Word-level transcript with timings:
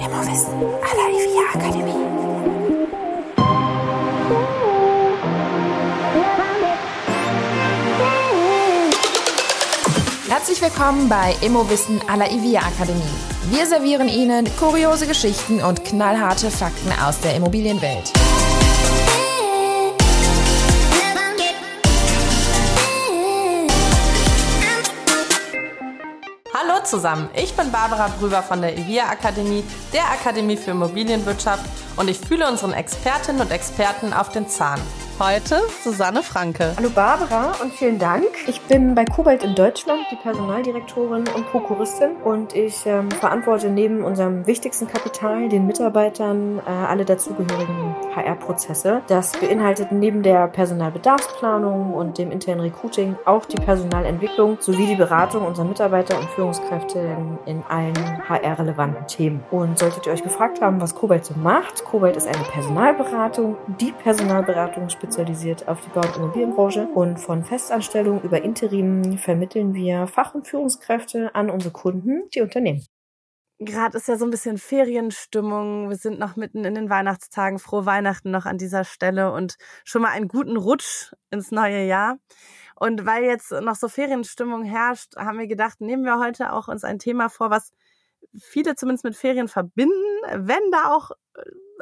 Immowissen 0.00 0.54
à 0.82 0.92
la 0.96 1.06
IVIA 1.10 1.42
Akademie. 1.54 1.92
Herzlich 10.28 10.62
willkommen 10.62 11.08
bei 11.10 11.34
Immowissen 11.42 12.00
à 12.08 12.16
la 12.16 12.30
IVIA 12.30 12.60
Akademie. 12.60 13.02
Wir 13.50 13.66
servieren 13.66 14.08
Ihnen 14.08 14.46
kuriose 14.58 15.06
Geschichten 15.06 15.60
und 15.62 15.84
knallharte 15.84 16.50
Fakten 16.50 16.92
aus 17.06 17.20
der 17.20 17.34
Immobilienwelt. 17.34 18.10
Zusammen, 26.90 27.30
ich 27.34 27.54
bin 27.54 27.70
Barbara 27.70 28.08
Brüber 28.18 28.42
von 28.42 28.60
der 28.60 28.76
IVIA 28.76 29.10
Akademie, 29.10 29.62
der 29.92 30.10
Akademie 30.10 30.56
für 30.56 30.72
Immobilienwirtschaft 30.72 31.64
und 31.96 32.10
ich 32.10 32.18
fühle 32.18 32.48
unseren 32.48 32.72
Expertinnen 32.72 33.40
und 33.42 33.52
Experten 33.52 34.12
auf 34.12 34.30
den 34.30 34.48
Zahn. 34.48 34.80
Heute 35.22 35.60
Susanne 35.84 36.22
Franke. 36.22 36.72
Hallo 36.78 36.88
Barbara 36.88 37.52
und 37.62 37.74
vielen 37.74 37.98
Dank. 37.98 38.24
Ich 38.46 38.58
bin 38.62 38.94
bei 38.94 39.04
Kobalt 39.04 39.44
in 39.44 39.54
Deutschland 39.54 40.00
die 40.10 40.16
Personaldirektorin 40.16 41.24
und 41.36 41.46
Prokuristin 41.50 42.12
und 42.24 42.56
ich 42.56 42.86
ähm, 42.86 43.10
verantworte 43.10 43.68
neben 43.68 44.02
unserem 44.02 44.46
wichtigsten 44.46 44.88
Kapital, 44.88 45.50
den 45.50 45.66
Mitarbeitern, 45.66 46.58
äh, 46.66 46.70
alle 46.70 47.04
dazugehörigen 47.04 47.94
HR-Prozesse. 48.16 49.02
Das 49.08 49.32
beinhaltet 49.32 49.92
neben 49.92 50.22
der 50.22 50.48
Personalbedarfsplanung 50.48 51.92
und 51.92 52.16
dem 52.16 52.30
internen 52.30 52.62
Recruiting 52.62 53.14
auch 53.26 53.44
die 53.44 53.60
Personalentwicklung 53.60 54.56
sowie 54.58 54.86
die 54.86 54.96
Beratung 54.96 55.46
unserer 55.46 55.66
Mitarbeiter 55.66 56.18
und 56.18 56.30
Führungskräfte 56.30 56.98
in, 56.98 57.38
in 57.44 57.62
allen 57.68 58.26
HR-relevanten 58.26 59.06
Themen. 59.06 59.44
Und 59.50 59.78
solltet 59.78 60.06
ihr 60.06 60.14
euch 60.14 60.22
gefragt 60.22 60.62
haben, 60.62 60.80
was 60.80 60.94
Kobalt 60.94 61.26
so 61.26 61.34
macht, 61.34 61.84
Kobalt 61.84 62.16
ist 62.16 62.26
eine 62.26 62.42
Personalberatung, 62.44 63.58
die 63.78 63.92
Personalberatung 63.92 64.88
speziell 64.88 65.09
spezialisiert 65.10 65.66
auf 65.66 65.80
die 65.80 65.88
Bau- 65.88 66.06
und 66.06 66.16
Immobilienbranche 66.16 66.86
und 66.86 67.18
von 67.18 67.42
Festanstellung 67.42 68.22
über 68.22 68.42
Interim 68.42 69.18
vermitteln 69.18 69.74
wir 69.74 70.06
Fach- 70.06 70.36
und 70.36 70.46
Führungskräfte 70.46 71.34
an 71.34 71.50
unsere 71.50 71.72
Kunden, 71.72 72.28
die 72.32 72.42
Unternehmen. 72.42 72.86
Gerade 73.58 73.96
ist 73.96 74.06
ja 74.06 74.16
so 74.16 74.24
ein 74.24 74.30
bisschen 74.30 74.56
Ferienstimmung. 74.56 75.88
Wir 75.88 75.96
sind 75.96 76.20
noch 76.20 76.36
mitten 76.36 76.64
in 76.64 76.76
den 76.76 76.88
Weihnachtstagen. 76.88 77.58
Frohe 77.58 77.86
Weihnachten 77.86 78.30
noch 78.30 78.46
an 78.46 78.56
dieser 78.56 78.84
Stelle 78.84 79.32
und 79.32 79.56
schon 79.84 80.02
mal 80.02 80.10
einen 80.12 80.28
guten 80.28 80.56
Rutsch 80.56 81.12
ins 81.30 81.50
neue 81.50 81.84
Jahr. 81.84 82.18
Und 82.76 83.04
weil 83.04 83.24
jetzt 83.24 83.50
noch 83.50 83.74
so 83.74 83.88
Ferienstimmung 83.88 84.62
herrscht, 84.62 85.16
haben 85.16 85.40
wir 85.40 85.48
gedacht, 85.48 85.80
nehmen 85.80 86.04
wir 86.04 86.20
heute 86.20 86.52
auch 86.52 86.68
uns 86.68 86.84
ein 86.84 87.00
Thema 87.00 87.28
vor, 87.28 87.50
was 87.50 87.72
viele 88.38 88.76
zumindest 88.76 89.04
mit 89.04 89.16
Ferien 89.16 89.48
verbinden, 89.48 89.92
wenn 90.36 90.70
da 90.70 90.94
auch 90.94 91.10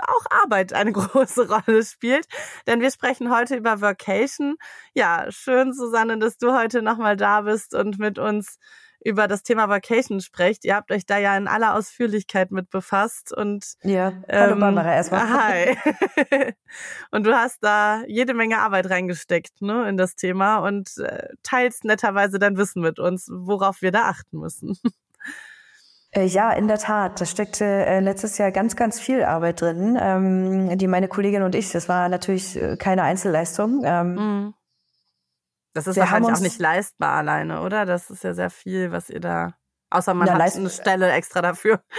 auch 0.00 0.24
Arbeit 0.30 0.72
eine 0.72 0.92
große 0.92 1.48
Rolle 1.48 1.84
spielt. 1.84 2.26
Denn 2.66 2.80
wir 2.80 2.90
sprechen 2.90 3.30
heute 3.34 3.56
über 3.56 3.80
Vacation. 3.80 4.56
Ja, 4.94 5.26
schön, 5.30 5.72
Susanne, 5.72 6.18
dass 6.18 6.38
du 6.38 6.52
heute 6.56 6.82
nochmal 6.82 7.16
da 7.16 7.42
bist 7.42 7.74
und 7.74 7.98
mit 7.98 8.18
uns 8.18 8.58
über 9.04 9.28
das 9.28 9.42
Thema 9.42 9.68
Vacation 9.68 10.20
sprecht. 10.20 10.64
Ihr 10.64 10.74
habt 10.74 10.90
euch 10.90 11.06
da 11.06 11.18
ja 11.18 11.36
in 11.36 11.46
aller 11.46 11.74
Ausführlichkeit 11.74 12.50
mit 12.50 12.68
befasst 12.70 13.32
und 13.32 13.74
ja, 13.82 14.12
hallo 14.28 14.54
ähm, 14.54 14.60
Barbara 14.60 14.94
erstmal. 14.94 15.28
Hi. 15.28 15.76
und 17.10 17.24
du 17.24 17.34
hast 17.34 17.62
da 17.62 18.02
jede 18.06 18.34
Menge 18.34 18.58
Arbeit 18.58 18.90
reingesteckt, 18.90 19.62
ne, 19.62 19.88
in 19.88 19.96
das 19.96 20.16
Thema 20.16 20.58
und 20.58 20.96
äh, 20.98 21.28
teilst 21.42 21.84
netterweise 21.84 22.38
dein 22.38 22.56
Wissen 22.56 22.82
mit 22.82 22.98
uns, 22.98 23.28
worauf 23.32 23.82
wir 23.82 23.92
da 23.92 24.08
achten 24.08 24.38
müssen. 24.38 24.76
Äh, 26.10 26.24
ja, 26.24 26.52
in 26.52 26.68
der 26.68 26.78
Tat. 26.78 27.20
Da 27.20 27.26
steckte 27.26 27.64
äh, 27.64 28.00
letztes 28.00 28.38
Jahr 28.38 28.50
ganz, 28.50 28.76
ganz 28.76 28.98
viel 28.98 29.22
Arbeit 29.22 29.60
drin, 29.60 29.98
ähm, 30.00 30.78
die 30.78 30.86
meine 30.86 31.08
Kollegin 31.08 31.42
und 31.42 31.54
ich, 31.54 31.70
das 31.70 31.88
war 31.88 32.08
natürlich 32.08 32.56
äh, 32.56 32.76
keine 32.76 33.02
Einzelleistung. 33.02 33.82
Ähm, 33.84 34.14
mhm. 34.14 34.54
Das 35.74 35.86
ist 35.86 35.96
wahrscheinlich 35.96 36.34
auch 36.34 36.40
nicht 36.40 36.58
leistbar 36.58 37.16
alleine, 37.16 37.60
oder? 37.60 37.84
Das 37.84 38.10
ist 38.10 38.24
ja 38.24 38.32
sehr 38.32 38.50
viel, 38.50 38.90
was 38.90 39.10
ihr 39.10 39.20
da, 39.20 39.54
außer 39.90 40.14
man 40.14 40.30
hat 40.32 40.56
eine 40.56 40.70
Stelle 40.70 41.10
extra 41.12 41.42
dafür. 41.42 41.80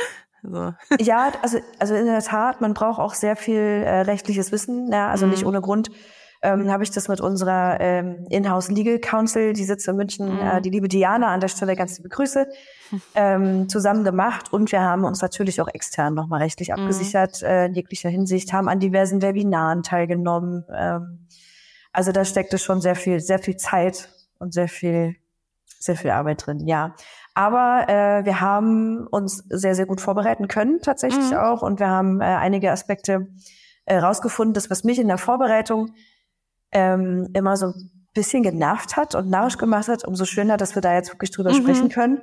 Also. 0.41 0.73
Ja, 1.01 1.33
also, 1.41 1.59
also 1.79 1.95
in 1.95 2.05
der 2.05 2.21
Tat, 2.21 2.61
man 2.61 2.73
braucht 2.73 2.97
auch 2.97 3.13
sehr 3.13 3.35
viel 3.35 3.59
äh, 3.59 4.03
rechtliches 4.03 4.53
Wissen, 4.53 4.89
ja, 4.89 5.09
also 5.09 5.25
mhm. 5.25 5.31
nicht 5.33 5.45
ohne 5.45 5.59
Grund 5.59 5.91
ähm, 6.41 6.71
habe 6.71 6.83
ich 6.83 6.91
das 6.91 7.07
mit 7.07 7.19
unserer 7.19 7.79
ähm, 7.79 8.25
Inhouse 8.29 8.69
Legal 8.69 8.99
Counsel, 8.99 9.53
die 9.53 9.65
sitzt 9.65 9.87
in 9.87 9.95
München, 9.95 10.35
mhm. 10.35 10.39
äh, 10.39 10.61
die 10.61 10.69
liebe 10.69 10.87
Diana 10.87 11.27
an 11.27 11.41
der 11.41 11.49
Stelle 11.49 11.75
ganz 11.75 11.97
liebe 11.97 12.09
Grüße, 12.09 12.47
ähm, 13.15 13.67
zusammen 13.67 14.03
gemacht 14.03 14.53
und 14.53 14.71
wir 14.71 14.81
haben 14.81 15.03
uns 15.03 15.21
natürlich 15.21 15.61
auch 15.61 15.67
extern 15.67 16.13
nochmal 16.13 16.41
rechtlich 16.41 16.69
mhm. 16.69 16.75
abgesichert 16.75 17.43
äh, 17.43 17.65
in 17.65 17.73
jeglicher 17.73 18.09
Hinsicht, 18.09 18.53
haben 18.53 18.69
an 18.69 18.79
diversen 18.79 19.21
Webinaren 19.21 19.83
teilgenommen. 19.83 20.63
Ähm, 20.73 21.27
also 21.91 22.11
da 22.11 22.23
steckte 22.23 22.57
schon 22.57 22.81
sehr 22.81 22.95
viel, 22.95 23.19
sehr 23.19 23.39
viel 23.39 23.57
Zeit 23.57 24.09
und 24.37 24.53
sehr 24.53 24.69
viel, 24.69 25.15
sehr 25.79 25.95
viel 25.95 26.11
Arbeit 26.11 26.45
drin, 26.45 26.65
ja. 26.67 26.95
Aber 27.33 27.87
äh, 27.87 28.25
wir 28.25 28.41
haben 28.41 29.07
uns 29.07 29.43
sehr, 29.49 29.75
sehr 29.75 29.85
gut 29.85 30.01
vorbereiten 30.01 30.47
können, 30.47 30.81
tatsächlich 30.81 31.31
mhm. 31.31 31.37
auch. 31.37 31.61
Und 31.61 31.79
wir 31.79 31.87
haben 31.87 32.19
äh, 32.19 32.25
einige 32.25 32.71
Aspekte 32.71 33.27
äh, 33.85 33.97
rausgefunden. 33.97 34.53
Das, 34.53 34.69
was 34.69 34.83
mich 34.83 34.99
in 34.99 35.07
der 35.07 35.17
Vorbereitung 35.17 35.93
ähm, 36.71 37.29
immer 37.33 37.57
so 37.57 37.67
ein 37.67 37.91
bisschen 38.13 38.43
genervt 38.43 38.97
hat 38.97 39.15
und 39.15 39.29
narrisch 39.29 39.57
gemacht 39.57 39.87
hat, 39.87 40.05
umso 40.05 40.25
schöner, 40.25 40.57
dass 40.57 40.75
wir 40.75 40.81
da 40.81 40.93
jetzt 40.93 41.11
wirklich 41.11 41.31
drüber 41.31 41.51
mhm. 41.51 41.61
sprechen 41.61 41.89
können, 41.89 42.21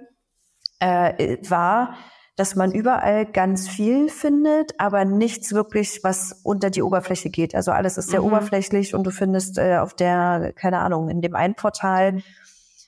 äh, 0.80 1.38
war, 1.48 1.94
dass 2.36 2.54
man 2.54 2.72
überall 2.72 3.24
ganz 3.24 3.66
viel 3.66 4.10
findet, 4.10 4.78
aber 4.78 5.04
nichts 5.06 5.52
wirklich, 5.54 6.00
was 6.02 6.40
unter 6.44 6.68
die 6.68 6.82
Oberfläche 6.82 7.30
geht. 7.30 7.54
Also 7.54 7.72
alles 7.72 7.96
ist 7.96 8.10
sehr 8.10 8.20
mhm. 8.20 8.26
oberflächlich 8.26 8.94
und 8.94 9.04
du 9.04 9.10
findest 9.10 9.58
äh, 9.58 9.78
auf 9.78 9.94
der, 9.94 10.52
keine 10.54 10.80
Ahnung, 10.80 11.08
in 11.08 11.22
dem 11.22 11.34
einen 11.34 11.54
Portal 11.54 12.22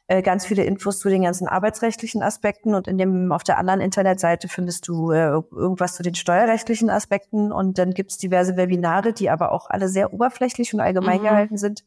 äh, 0.08 0.22
ganz 0.22 0.46
viele 0.46 0.64
Infos 0.64 0.98
zu 0.98 1.10
den 1.10 1.22
ganzen 1.22 1.46
arbeitsrechtlichen 1.46 2.22
Aspekten 2.22 2.74
und 2.74 2.88
in 2.88 2.96
dem 2.96 3.30
auf 3.30 3.44
der 3.44 3.58
anderen 3.58 3.82
Internetseite 3.82 4.48
findest 4.48 4.88
du 4.88 5.12
äh, 5.12 5.28
irgendwas 5.52 5.94
zu 5.96 6.02
den 6.02 6.14
steuerrechtlichen 6.14 6.88
Aspekten 6.88 7.52
und 7.52 7.78
dann 7.78 7.92
gibt's 7.92 8.16
diverse 8.16 8.56
Webinare, 8.56 9.12
die 9.12 9.28
aber 9.28 9.52
auch 9.52 9.68
alle 9.68 9.88
sehr 9.88 10.14
oberflächlich 10.14 10.72
und 10.72 10.80
allgemein 10.80 11.18
mhm. 11.18 11.24
gehalten 11.24 11.56
sind. 11.58 11.84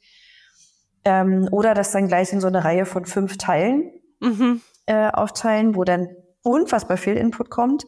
Ähm, 1.03 1.49
oder 1.49 1.73
das 1.73 1.91
dann 1.91 2.07
gleich 2.07 2.31
in 2.31 2.41
so 2.41 2.47
eine 2.47 2.63
Reihe 2.63 2.85
von 2.85 3.05
fünf 3.05 3.37
Teilen 3.37 3.91
mhm. 4.19 4.61
äh, 4.85 5.09
aufteilen, 5.09 5.75
wo 5.75 5.83
dann 5.83 6.09
unfassbar 6.43 6.97
viel 6.97 7.17
Input 7.17 7.49
kommt. 7.49 7.85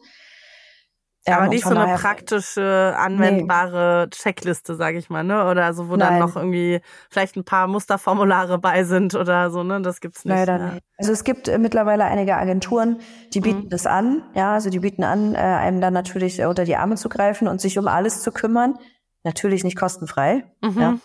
Ja, 1.26 1.38
aber 1.38 1.48
nicht 1.48 1.64
so 1.64 1.74
eine 1.74 1.94
praktische, 1.94 2.94
anwendbare 2.98 4.04
nee. 4.04 4.10
Checkliste, 4.10 4.74
sag 4.74 4.94
ich 4.94 5.08
mal, 5.08 5.24
ne? 5.24 5.46
Oder 5.46 5.72
so, 5.72 5.88
wo 5.88 5.96
Nein. 5.96 6.10
dann 6.10 6.18
noch 6.18 6.36
irgendwie 6.36 6.80
vielleicht 7.08 7.36
ein 7.36 7.44
paar 7.44 7.66
Musterformulare 7.66 8.58
bei 8.60 8.84
sind 8.84 9.14
oder 9.14 9.50
so, 9.50 9.62
ne? 9.62 9.80
Das 9.80 10.00
gibt's 10.00 10.24
nicht. 10.26 10.34
Leider 10.34 10.58
ja. 10.58 10.72
nicht. 10.72 10.84
Also 10.98 11.12
es 11.12 11.24
gibt 11.24 11.48
äh, 11.48 11.56
mittlerweile 11.56 12.04
einige 12.04 12.36
Agenturen, 12.36 13.00
die 13.32 13.40
bieten 13.40 13.64
mhm. 13.64 13.68
das 13.70 13.86
an, 13.86 14.22
ja, 14.34 14.52
also 14.52 14.68
die 14.68 14.80
bieten 14.80 15.02
an, 15.02 15.34
äh, 15.34 15.38
einem 15.38 15.80
dann 15.80 15.94
natürlich 15.94 16.40
äh, 16.40 16.44
unter 16.44 16.64
die 16.64 16.76
Arme 16.76 16.96
zu 16.96 17.08
greifen 17.08 17.48
und 17.48 17.60
sich 17.60 17.78
um 17.78 17.88
alles 17.88 18.22
zu 18.22 18.30
kümmern. 18.30 18.74
Natürlich 19.22 19.64
nicht 19.64 19.78
kostenfrei. 19.78 20.44
Mhm. 20.62 20.80
Ja. 20.80 20.98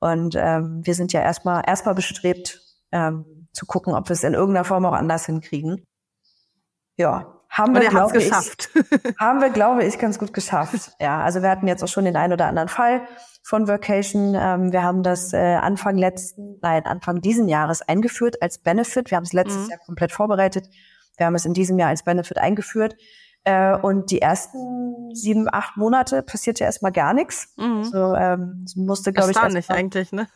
Und 0.00 0.34
ähm, 0.36 0.80
wir 0.82 0.94
sind 0.94 1.12
ja 1.12 1.20
erstmal 1.20 1.62
erstmal 1.66 1.94
bestrebt, 1.94 2.60
ähm, 2.92 3.48
zu 3.52 3.66
gucken, 3.66 3.94
ob 3.94 4.08
wir 4.08 4.14
es 4.14 4.24
in 4.24 4.32
irgendeiner 4.32 4.64
Form 4.64 4.86
auch 4.86 4.94
anders 4.94 5.26
hinkriegen. 5.26 5.84
Ja, 6.96 7.39
haben 7.50 7.74
wir, 7.74 7.88
glaube 7.88 8.18
ich, 8.18 8.32
haben 9.18 9.40
wir, 9.40 9.50
glaube 9.50 9.84
ich, 9.84 9.98
ganz 9.98 10.18
gut 10.18 10.32
geschafft. 10.32 10.92
Ja, 11.00 11.22
also 11.22 11.42
wir 11.42 11.50
hatten 11.50 11.66
jetzt 11.66 11.82
auch 11.82 11.88
schon 11.88 12.04
den 12.04 12.16
einen 12.16 12.32
oder 12.32 12.46
anderen 12.46 12.68
Fall 12.68 13.02
von 13.42 13.66
Vacation. 13.68 14.34
Ähm, 14.34 14.72
wir 14.72 14.82
haben 14.82 15.02
das 15.02 15.32
äh, 15.32 15.56
Anfang 15.56 15.96
letzten, 15.96 16.58
nein, 16.62 16.86
Anfang 16.86 17.20
diesen 17.20 17.48
Jahres 17.48 17.82
eingeführt 17.82 18.40
als 18.40 18.58
Benefit. 18.58 19.10
Wir 19.10 19.16
haben 19.16 19.24
es 19.24 19.32
letztes 19.32 19.64
mhm. 19.64 19.70
Jahr 19.70 19.80
komplett 19.84 20.12
vorbereitet. 20.12 20.68
Wir 21.16 21.26
haben 21.26 21.34
es 21.34 21.44
in 21.44 21.52
diesem 21.52 21.78
Jahr 21.78 21.88
als 21.88 22.04
Benefit 22.04 22.38
eingeführt. 22.38 22.96
Äh, 23.44 23.76
und 23.76 24.10
die 24.10 24.20
ersten 24.20 25.14
sieben, 25.14 25.48
acht 25.50 25.76
Monate 25.78 26.22
passierte 26.22 26.64
erstmal 26.64 26.92
gar 26.92 27.14
nichts. 27.14 27.54
Mhm. 27.56 27.84
So, 27.84 28.14
ähm, 28.14 28.66
musste, 28.76 29.12
glaube 29.12 29.30
ich. 29.30 29.36
Erstaunlich 29.36 29.70
eigentlich, 29.70 30.12
ne? 30.12 30.28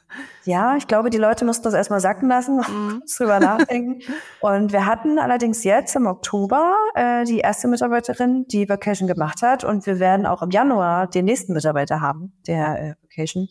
Ja, 0.45 0.77
ich 0.77 0.87
glaube, 0.87 1.11
die 1.11 1.19
Leute 1.19 1.45
mussten 1.45 1.65
das 1.65 1.75
erstmal 1.75 2.01
sacken 2.01 2.29
lassen, 2.29 2.57
mhm. 2.69 3.03
drüber 3.17 3.41
nachdenken. 3.41 4.01
Und 4.41 4.73
wir 4.73 4.87
hatten 4.87 5.19
allerdings 5.19 5.65
jetzt 5.65 5.95
im 5.97 6.07
Oktober 6.07 6.75
äh, 6.95 7.25
die 7.25 7.41
erste 7.41 7.69
Mitarbeiterin, 7.69 8.47
die 8.49 8.69
Vacation 8.69 9.07
gemacht 9.07 9.43
hat. 9.43 9.65
Und 9.65 9.85
wir 9.87 9.99
werden 9.99 10.25
auch 10.25 10.41
im 10.41 10.51
Januar 10.51 11.07
den 11.07 11.27
nächsten 11.27 11.53
Mitarbeiter 11.53 12.01
haben, 12.01 12.33
der 12.47 12.81
äh, 12.81 12.95
Vacation 13.03 13.49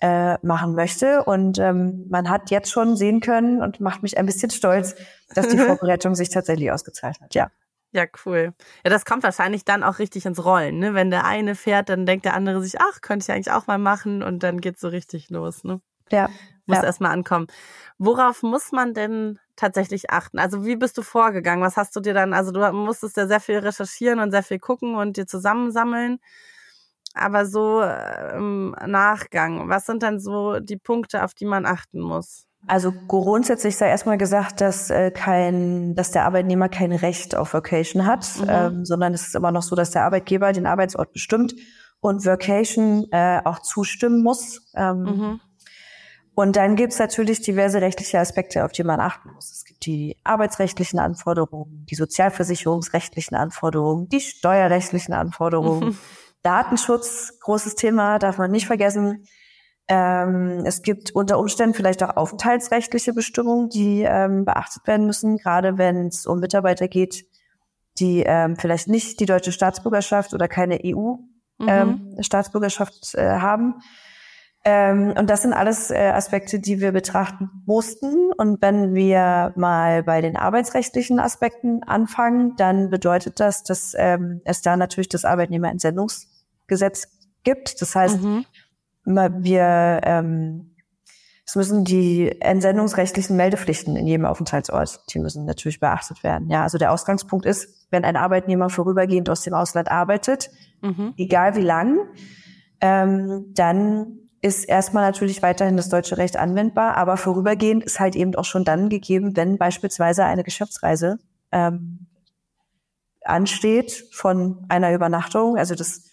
äh, 0.00 0.36
machen 0.44 0.74
möchte. 0.74 1.22
Und 1.22 1.60
ähm, 1.60 2.06
man 2.10 2.28
hat 2.28 2.50
jetzt 2.50 2.72
schon 2.72 2.96
sehen 2.96 3.20
können 3.20 3.62
und 3.62 3.78
macht 3.78 4.02
mich 4.02 4.18
ein 4.18 4.26
bisschen 4.26 4.50
stolz, 4.50 4.96
dass 5.34 5.46
die 5.46 5.58
Vorbereitung 5.58 6.16
sich 6.16 6.30
tatsächlich 6.30 6.72
ausgezahlt 6.72 7.20
hat. 7.20 7.36
Ja. 7.36 7.50
Ja, 7.92 8.04
cool. 8.26 8.52
Ja, 8.84 8.90
das 8.90 9.04
kommt 9.06 9.22
wahrscheinlich 9.22 9.64
dann 9.64 9.82
auch 9.82 9.98
richtig 9.98 10.26
ins 10.26 10.44
Rollen, 10.44 10.78
ne? 10.78 10.92
Wenn 10.92 11.10
der 11.10 11.24
eine 11.24 11.54
fährt, 11.54 11.88
dann 11.88 12.04
denkt 12.04 12.26
der 12.26 12.34
andere 12.34 12.62
sich, 12.62 12.80
ach, 12.80 13.00
könnte 13.00 13.24
ich 13.24 13.34
eigentlich 13.34 13.50
auch 13.50 13.66
mal 13.66 13.78
machen 13.78 14.22
und 14.22 14.42
dann 14.42 14.60
geht's 14.60 14.80
so 14.80 14.88
richtig 14.88 15.30
los, 15.30 15.64
ne? 15.64 15.80
Ja. 16.12 16.28
muss 16.66 16.78
ja. 16.78 16.84
erstmal 16.84 17.12
ankommen. 17.12 17.46
Worauf 17.98 18.42
muss 18.42 18.72
man 18.72 18.94
denn 18.94 19.38
tatsächlich 19.56 20.10
achten? 20.10 20.38
Also 20.38 20.64
wie 20.66 20.76
bist 20.76 20.98
du 20.98 21.02
vorgegangen? 21.02 21.64
Was 21.64 21.76
hast 21.76 21.96
du 21.96 22.00
dir 22.00 22.14
dann, 22.14 22.34
also 22.34 22.52
du 22.52 22.60
musstest 22.72 23.16
ja 23.16 23.26
sehr 23.26 23.40
viel 23.40 23.58
recherchieren 23.58 24.20
und 24.20 24.30
sehr 24.30 24.42
viel 24.42 24.58
gucken 24.58 24.94
und 24.94 25.16
dir 25.16 25.26
zusammensammeln. 25.26 26.18
Aber 27.14 27.46
so 27.46 27.82
im 27.82 28.76
Nachgang, 28.86 29.68
was 29.68 29.86
sind 29.86 30.02
dann 30.02 30.20
so 30.20 30.60
die 30.60 30.76
Punkte, 30.76 31.24
auf 31.24 31.34
die 31.34 31.46
man 31.46 31.66
achten 31.66 32.00
muss? 32.00 32.47
Also 32.66 32.92
grundsätzlich 33.06 33.76
sei 33.76 33.88
erstmal 33.88 34.18
gesagt, 34.18 34.60
dass 34.60 34.90
äh, 34.90 35.10
kein, 35.10 35.94
dass 35.94 36.10
der 36.10 36.24
Arbeitnehmer 36.24 36.68
kein 36.68 36.92
Recht 36.92 37.34
auf 37.34 37.54
Vacation 37.54 38.04
hat, 38.04 38.28
mhm. 38.40 38.46
ähm, 38.48 38.84
sondern 38.84 39.14
es 39.14 39.26
ist 39.26 39.34
immer 39.34 39.52
noch 39.52 39.62
so, 39.62 39.76
dass 39.76 39.90
der 39.90 40.04
Arbeitgeber 40.04 40.52
den 40.52 40.66
Arbeitsort 40.66 41.12
bestimmt 41.12 41.54
und 42.00 42.24
Vacation 42.26 43.06
äh, 43.10 43.40
auch 43.44 43.60
zustimmen 43.60 44.22
muss. 44.22 44.60
Ähm, 44.74 45.02
mhm. 45.02 45.40
Und 46.34 46.54
dann 46.56 46.76
gibt 46.76 46.92
es 46.92 46.98
natürlich 46.98 47.40
diverse 47.40 47.80
rechtliche 47.80 48.20
Aspekte, 48.20 48.64
auf 48.64 48.70
die 48.70 48.84
man 48.84 49.00
achten 49.00 49.30
muss. 49.34 49.50
Es 49.50 49.64
gibt 49.64 49.86
die 49.86 50.16
arbeitsrechtlichen 50.22 51.00
Anforderungen, 51.00 51.84
die 51.90 51.96
sozialversicherungsrechtlichen 51.96 53.36
Anforderungen, 53.36 54.08
die 54.08 54.20
steuerrechtlichen 54.20 55.14
Anforderungen, 55.14 55.88
mhm. 55.88 55.98
Datenschutz, 56.42 57.40
großes 57.40 57.74
Thema, 57.74 58.18
darf 58.18 58.38
man 58.38 58.50
nicht 58.50 58.66
vergessen. 58.66 59.24
Ähm, 59.88 60.64
es 60.66 60.82
gibt 60.82 61.12
unter 61.12 61.38
Umständen 61.38 61.74
vielleicht 61.74 62.02
auch 62.02 62.16
aufenthaltsrechtliche 62.16 63.14
Bestimmungen, 63.14 63.70
die 63.70 64.02
ähm, 64.02 64.44
beachtet 64.44 64.86
werden 64.86 65.06
müssen, 65.06 65.38
gerade 65.38 65.78
wenn 65.78 66.08
es 66.08 66.26
um 66.26 66.40
Mitarbeiter 66.40 66.88
geht, 66.88 67.24
die 67.98 68.22
ähm, 68.26 68.56
vielleicht 68.56 68.88
nicht 68.88 69.18
die 69.18 69.24
deutsche 69.24 69.50
Staatsbürgerschaft 69.50 70.34
oder 70.34 70.46
keine 70.46 70.80
EU-Staatsbürgerschaft 70.84 73.14
mhm. 73.14 73.20
ähm, 73.20 73.26
äh, 73.26 73.40
haben. 73.40 73.76
Ähm, 74.64 75.14
und 75.16 75.30
das 75.30 75.42
sind 75.42 75.52
alles 75.54 75.90
äh, 75.90 75.96
Aspekte, 75.96 76.58
die 76.60 76.82
wir 76.82 76.92
betrachten 76.92 77.48
mussten. 77.64 78.30
Und 78.36 78.60
wenn 78.60 78.94
wir 78.94 79.54
mal 79.56 80.02
bei 80.02 80.20
den 80.20 80.36
arbeitsrechtlichen 80.36 81.18
Aspekten 81.18 81.82
anfangen, 81.82 82.56
dann 82.56 82.90
bedeutet 82.90 83.40
das, 83.40 83.64
dass 83.64 83.94
ähm, 83.96 84.42
es 84.44 84.60
da 84.60 84.76
natürlich 84.76 85.08
das 85.08 85.24
Arbeitnehmerentsendungsgesetz 85.24 87.08
gibt. 87.42 87.80
Das 87.80 87.94
heißt, 87.94 88.20
mhm 88.20 88.44
wir, 89.16 90.00
ähm, 90.04 90.76
es 91.46 91.56
müssen 91.56 91.84
die 91.84 92.40
entsendungsrechtlichen 92.40 93.36
Meldepflichten 93.36 93.96
in 93.96 94.06
jedem 94.06 94.26
Aufenthaltsort, 94.26 95.00
die 95.12 95.18
müssen 95.18 95.46
natürlich 95.46 95.80
beachtet 95.80 96.22
werden. 96.22 96.50
Ja, 96.50 96.62
also 96.62 96.76
der 96.76 96.92
Ausgangspunkt 96.92 97.46
ist, 97.46 97.86
wenn 97.90 98.04
ein 98.04 98.16
Arbeitnehmer 98.16 98.68
vorübergehend 98.68 99.30
aus 99.30 99.42
dem 99.42 99.54
Ausland 99.54 99.90
arbeitet, 99.90 100.50
mhm. 100.82 101.14
egal 101.16 101.56
wie 101.56 101.62
lang, 101.62 102.00
ähm, 102.80 103.46
dann 103.54 104.18
ist 104.40 104.64
erstmal 104.64 105.04
natürlich 105.04 105.42
weiterhin 105.42 105.76
das 105.76 105.88
deutsche 105.88 106.16
Recht 106.16 106.36
anwendbar, 106.36 106.96
aber 106.96 107.16
vorübergehend 107.16 107.82
ist 107.82 107.98
halt 107.98 108.14
eben 108.14 108.34
auch 108.36 108.44
schon 108.44 108.64
dann 108.64 108.88
gegeben, 108.88 109.36
wenn 109.36 109.58
beispielsweise 109.58 110.24
eine 110.24 110.44
Geschäftsreise 110.44 111.18
ähm, 111.50 112.06
ansteht 113.24 114.06
von 114.12 114.64
einer 114.68 114.92
Übernachtung. 114.92 115.56
Also 115.56 115.74
das 115.74 116.04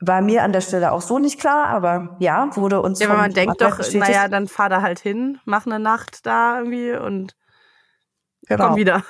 war 0.00 0.22
mir 0.22 0.42
an 0.42 0.52
der 0.52 0.62
Stelle 0.62 0.92
auch 0.92 1.02
so 1.02 1.18
nicht 1.18 1.38
klar, 1.38 1.66
aber 1.66 2.16
ja, 2.20 2.54
wurde 2.56 2.80
uns. 2.80 3.00
Ja, 3.00 3.08
aber 3.08 3.18
man 3.18 3.32
denkt 3.32 3.60
doch, 3.60 3.76
bestätigt. 3.76 4.08
naja, 4.08 4.28
dann 4.28 4.48
fahr 4.48 4.68
da 4.68 4.82
halt 4.82 4.98
hin, 4.98 5.38
mach 5.44 5.66
eine 5.66 5.78
Nacht 5.78 6.24
da 6.26 6.58
irgendwie 6.58 6.92
und 6.92 7.36
genau. 8.46 8.68
komm 8.68 8.76
wieder. 8.76 9.02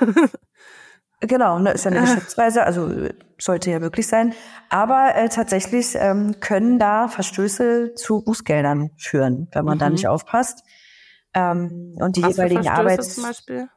genau, 1.21 1.59
ne, 1.61 1.71
ist 1.71 1.85
ja 1.85 1.93
eine 1.93 2.01
Geschäftsreise, 2.01 2.65
also 2.65 2.91
sollte 3.39 3.71
ja 3.71 3.79
möglich 3.79 4.09
sein. 4.09 4.35
Aber 4.69 5.15
äh, 5.15 5.29
tatsächlich 5.29 5.95
ähm, 5.95 6.41
können 6.41 6.79
da 6.79 7.09
Verstöße 7.09 7.95
zu 7.95 8.23
Bußgeldern 8.25 8.91
führen, 8.99 9.49
wenn 9.53 9.65
man 9.65 9.77
mhm. 9.77 9.81
da 9.81 9.91
nicht 9.91 10.09
aufpasst. 10.09 10.65
Ähm, 11.35 11.95
und 12.01 12.17
die 12.17 12.23
Was 12.23 12.37
jeweiligen 12.37 12.69
Arbeits. 12.69 13.15
Zum 13.15 13.25
Beispiel? 13.25 13.69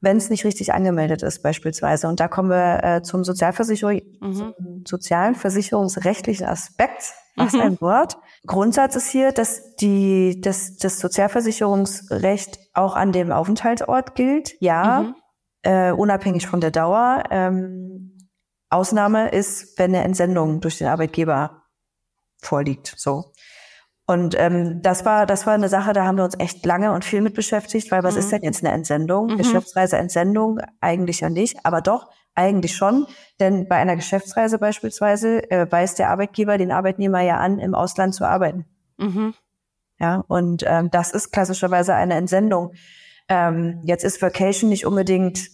Wenn 0.00 0.16
es 0.16 0.30
nicht 0.30 0.44
richtig 0.44 0.72
angemeldet 0.72 1.22
ist 1.22 1.42
beispielsweise. 1.42 2.08
Und 2.08 2.20
da 2.20 2.28
kommen 2.28 2.50
wir 2.50 2.84
äh, 2.84 3.02
zum, 3.02 3.24
Sozialversicherung, 3.24 4.00
mhm. 4.20 4.34
zum 4.34 4.54
sozialen 4.86 5.34
versicherungsrechtlichen 5.34 6.46
Aspekt. 6.46 7.12
Was 7.36 7.52
mhm. 7.52 7.60
ein 7.60 7.80
Wort. 7.80 8.18
Grundsatz 8.46 8.96
ist 8.96 9.10
hier, 9.10 9.30
dass 9.30 9.76
die, 9.76 10.40
dass 10.40 10.76
das 10.76 10.98
Sozialversicherungsrecht 10.98 12.58
auch 12.74 12.96
an 12.96 13.12
dem 13.12 13.30
Aufenthaltsort 13.30 14.16
gilt. 14.16 14.56
Ja, 14.60 15.02
mhm. 15.02 15.14
äh, 15.62 15.92
unabhängig 15.92 16.48
von 16.48 16.60
der 16.60 16.72
Dauer. 16.72 17.22
Ähm, 17.30 18.28
Ausnahme 18.70 19.30
ist, 19.30 19.78
wenn 19.78 19.94
eine 19.94 20.04
Entsendung 20.04 20.60
durch 20.60 20.78
den 20.78 20.88
Arbeitgeber 20.88 21.62
vorliegt. 22.40 22.94
So. 22.96 23.32
Und 24.10 24.34
ähm, 24.38 24.80
das 24.80 25.04
war 25.04 25.26
das 25.26 25.46
war 25.46 25.52
eine 25.52 25.68
Sache, 25.68 25.92
da 25.92 26.06
haben 26.06 26.16
wir 26.16 26.24
uns 26.24 26.34
echt 26.38 26.64
lange 26.64 26.92
und 26.92 27.04
viel 27.04 27.20
mit 27.20 27.34
beschäftigt, 27.34 27.92
weil 27.92 28.02
was 28.02 28.14
mhm. 28.14 28.20
ist 28.20 28.32
denn 28.32 28.42
jetzt 28.42 28.64
eine 28.64 28.72
Entsendung? 28.72 29.26
Mhm. 29.26 29.36
Geschäftsreise 29.36 29.98
Entsendung 29.98 30.60
eigentlich 30.80 31.20
ja 31.20 31.28
nicht, 31.28 31.58
aber 31.64 31.82
doch 31.82 32.08
eigentlich 32.34 32.74
schon, 32.74 33.06
denn 33.38 33.68
bei 33.68 33.76
einer 33.76 33.96
Geschäftsreise 33.96 34.58
beispielsweise 34.58 35.50
äh, 35.50 35.70
weist 35.70 35.98
der 35.98 36.08
Arbeitgeber 36.08 36.56
den 36.56 36.72
Arbeitnehmer 36.72 37.20
ja 37.20 37.36
an, 37.36 37.58
im 37.58 37.74
Ausland 37.74 38.14
zu 38.14 38.24
arbeiten. 38.24 38.64
Mhm. 38.96 39.34
Ja, 40.00 40.24
und 40.26 40.64
ähm, 40.66 40.90
das 40.90 41.10
ist 41.10 41.30
klassischerweise 41.30 41.94
eine 41.94 42.14
Entsendung. 42.14 42.72
Ähm, 43.28 43.82
jetzt 43.84 44.04
ist 44.04 44.22
Vacation 44.22 44.70
nicht 44.70 44.86
unbedingt 44.86 45.50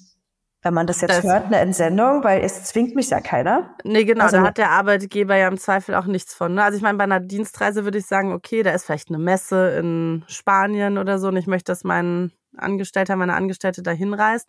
wenn 0.65 0.75
man 0.75 0.87
das 0.87 1.03
jetzt 1.03 1.19
das 1.19 1.25
hört, 1.25 1.47
eine 1.47 1.59
Entsendung, 1.59 2.25
weil 2.25 2.43
es 2.43 2.65
zwingt 2.65 2.95
mich 2.95 3.11
ja 3.11 3.21
keiner. 3.21 3.75
Nee, 3.85 4.05
genau, 4.05 4.25
also, 4.25 4.39
da 4.39 4.45
hat 4.45 4.59
der 4.59 4.71
Arbeitgeber 4.71 5.37
ja 5.37 5.47
im 5.47 5.59
Zweifel 5.59 5.95
auch 5.95 6.07
nichts 6.07 6.35
von. 6.35 6.55
Ne? 6.55 6.65
Also 6.65 6.77
ich 6.77 6.83
meine, 6.83 6.97
bei 6.97 7.05
einer 7.05 7.21
Dienstreise 7.21 7.85
würde 7.85 7.99
ich 7.99 8.07
sagen, 8.07 8.33
okay, 8.33 8.63
da 8.63 8.71
ist 8.71 8.87
vielleicht 8.87 9.11
eine 9.11 9.19
Messe 9.19 9.77
in 9.79 10.25
Spanien 10.27 10.97
oder 10.97 11.19
so 11.19 11.29
und 11.29 11.37
ich 11.37 11.47
möchte, 11.47 11.71
dass 11.71 11.85
mein 11.85 12.33
Angestellter, 12.57 13.15
meine 13.17 13.35
Angestellte 13.35 13.83
da 13.83 13.91
hinreist. 13.91 14.49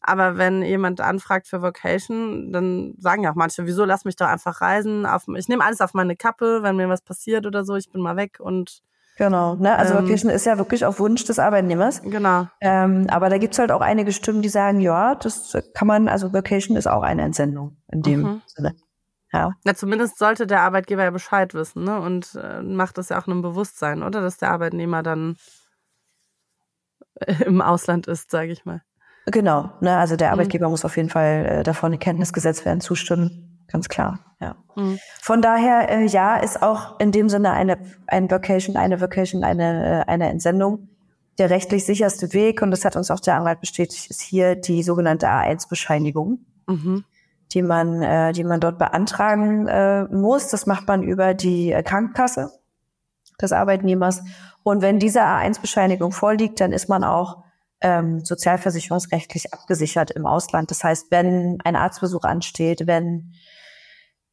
Aber 0.00 0.38
wenn 0.38 0.62
jemand 0.62 1.02
anfragt 1.02 1.46
für 1.46 1.60
Vocation, 1.60 2.52
dann 2.52 2.94
sagen 2.98 3.24
ja 3.24 3.30
auch 3.32 3.36
manche, 3.36 3.66
wieso 3.66 3.84
lass 3.84 4.06
mich 4.06 4.16
doch 4.16 4.28
einfach 4.28 4.62
reisen? 4.62 5.04
Auf, 5.04 5.24
ich 5.36 5.48
nehme 5.48 5.62
alles 5.62 5.82
auf 5.82 5.92
meine 5.92 6.16
Kappe, 6.16 6.62
wenn 6.62 6.76
mir 6.76 6.88
was 6.88 7.02
passiert 7.02 7.44
oder 7.44 7.64
so, 7.64 7.76
ich 7.76 7.90
bin 7.90 8.00
mal 8.00 8.16
weg 8.16 8.38
und 8.40 8.80
Genau, 9.20 9.54
ne? 9.56 9.76
Also 9.76 9.92
ähm, 9.92 10.04
Vacation 10.04 10.30
ist 10.30 10.46
ja 10.46 10.56
wirklich 10.56 10.86
auf 10.86 10.98
Wunsch 10.98 11.26
des 11.26 11.38
Arbeitnehmers. 11.38 12.00
Genau. 12.00 12.46
Ähm, 12.62 13.06
aber 13.10 13.28
da 13.28 13.36
gibt's 13.36 13.58
halt 13.58 13.70
auch 13.70 13.82
einige 13.82 14.12
Stimmen, 14.12 14.40
die 14.40 14.48
sagen, 14.48 14.80
ja, 14.80 15.14
das 15.14 15.54
kann 15.74 15.86
man, 15.86 16.08
also 16.08 16.32
Vacation 16.32 16.74
ist 16.74 16.86
auch 16.86 17.02
eine 17.02 17.20
Entsendung 17.20 17.76
in 17.92 18.00
dem 18.00 18.22
mhm. 18.22 18.42
Sinne. 18.46 18.76
Ja. 19.30 19.50
Na, 19.62 19.74
zumindest 19.74 20.16
sollte 20.16 20.46
der 20.46 20.62
Arbeitgeber 20.62 21.04
ja 21.04 21.10
Bescheid 21.10 21.52
wissen, 21.52 21.84
ne? 21.84 22.00
Und 22.00 22.34
äh, 22.42 22.62
macht 22.62 22.96
das 22.96 23.10
ja 23.10 23.20
auch 23.20 23.26
einem 23.26 23.42
Bewusstsein, 23.42 24.02
oder? 24.02 24.22
Dass 24.22 24.38
der 24.38 24.52
Arbeitnehmer 24.52 25.02
dann 25.02 25.36
im 27.44 27.60
Ausland 27.60 28.06
ist, 28.06 28.30
sage 28.30 28.52
ich 28.52 28.64
mal. 28.64 28.80
Genau, 29.26 29.70
ne? 29.82 29.98
Also 29.98 30.16
der 30.16 30.28
mhm. 30.28 30.32
Arbeitgeber 30.32 30.68
mhm. 30.68 30.70
muss 30.70 30.86
auf 30.86 30.96
jeden 30.96 31.10
Fall 31.10 31.44
äh, 31.44 31.62
davon 31.62 31.92
in 31.92 31.98
Kenntnis 31.98 32.32
gesetzt 32.32 32.64
werden, 32.64 32.80
zustimmen 32.80 33.49
ganz 33.70 33.88
klar. 33.88 34.20
Ja. 34.40 34.56
Mhm. 34.76 34.98
Von 35.20 35.42
daher, 35.42 35.90
äh, 35.90 36.06
ja, 36.06 36.36
ist 36.36 36.62
auch 36.62 36.98
in 36.98 37.12
dem 37.12 37.28
Sinne 37.28 37.52
eine 37.52 37.78
ein 38.06 38.30
Vacation, 38.30 38.76
eine 38.76 39.00
Vacation, 39.00 39.44
eine 39.44 40.00
äh, 40.00 40.10
eine 40.10 40.30
Entsendung 40.30 40.88
der 41.38 41.50
rechtlich 41.50 41.86
sicherste 41.86 42.34
Weg 42.34 42.60
und 42.60 42.70
das 42.70 42.84
hat 42.84 42.96
uns 42.96 43.10
auch 43.10 43.20
der 43.20 43.36
Anwalt 43.36 43.60
bestätigt, 43.60 44.10
ist 44.10 44.20
hier 44.20 44.56
die 44.56 44.82
sogenannte 44.82 45.28
A1-Bescheinigung, 45.28 46.40
mhm. 46.66 47.04
die 47.52 47.62
man 47.62 48.02
äh, 48.02 48.32
die 48.32 48.44
man 48.44 48.60
dort 48.60 48.78
beantragen 48.78 49.66
äh, 49.66 50.04
muss. 50.04 50.48
Das 50.48 50.66
macht 50.66 50.86
man 50.86 51.02
über 51.02 51.32
die 51.32 51.72
äh, 51.72 51.82
Krankenkasse 51.82 52.50
des 53.40 53.52
Arbeitnehmers 53.52 54.22
und 54.62 54.82
wenn 54.82 54.98
diese 54.98 55.22
A1-Bescheinigung 55.22 56.12
vorliegt, 56.12 56.60
dann 56.60 56.72
ist 56.72 56.88
man 56.88 57.04
auch 57.04 57.42
ähm, 57.80 58.24
sozialversicherungsrechtlich 58.24 59.54
abgesichert 59.54 60.10
im 60.10 60.26
Ausland. 60.26 60.70
Das 60.70 60.84
heißt, 60.84 61.06
wenn 61.10 61.58
ein 61.64 61.76
Arztbesuch 61.76 62.24
ansteht, 62.24 62.86
wenn 62.86 63.32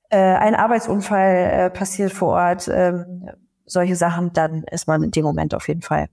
äh, 0.09 0.17
ein 0.17 0.55
Arbeitsunfall 0.55 1.35
äh, 1.35 1.69
passiert 1.69 2.13
vor 2.13 2.33
Ort, 2.33 2.67
ähm, 2.67 3.29
solche 3.65 3.95
Sachen, 3.95 4.33
dann 4.33 4.63
ist 4.63 4.87
man 4.87 5.03
in 5.03 5.11
dem 5.11 5.23
Moment 5.23 5.53
auf 5.53 5.67
jeden 5.67 5.81
Fall 5.81 6.07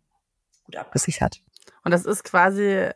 gut 0.64 0.76
abgesichert. 0.76 1.40
Und 1.84 1.92
das 1.92 2.04
ist 2.04 2.24
quasi, 2.24 2.88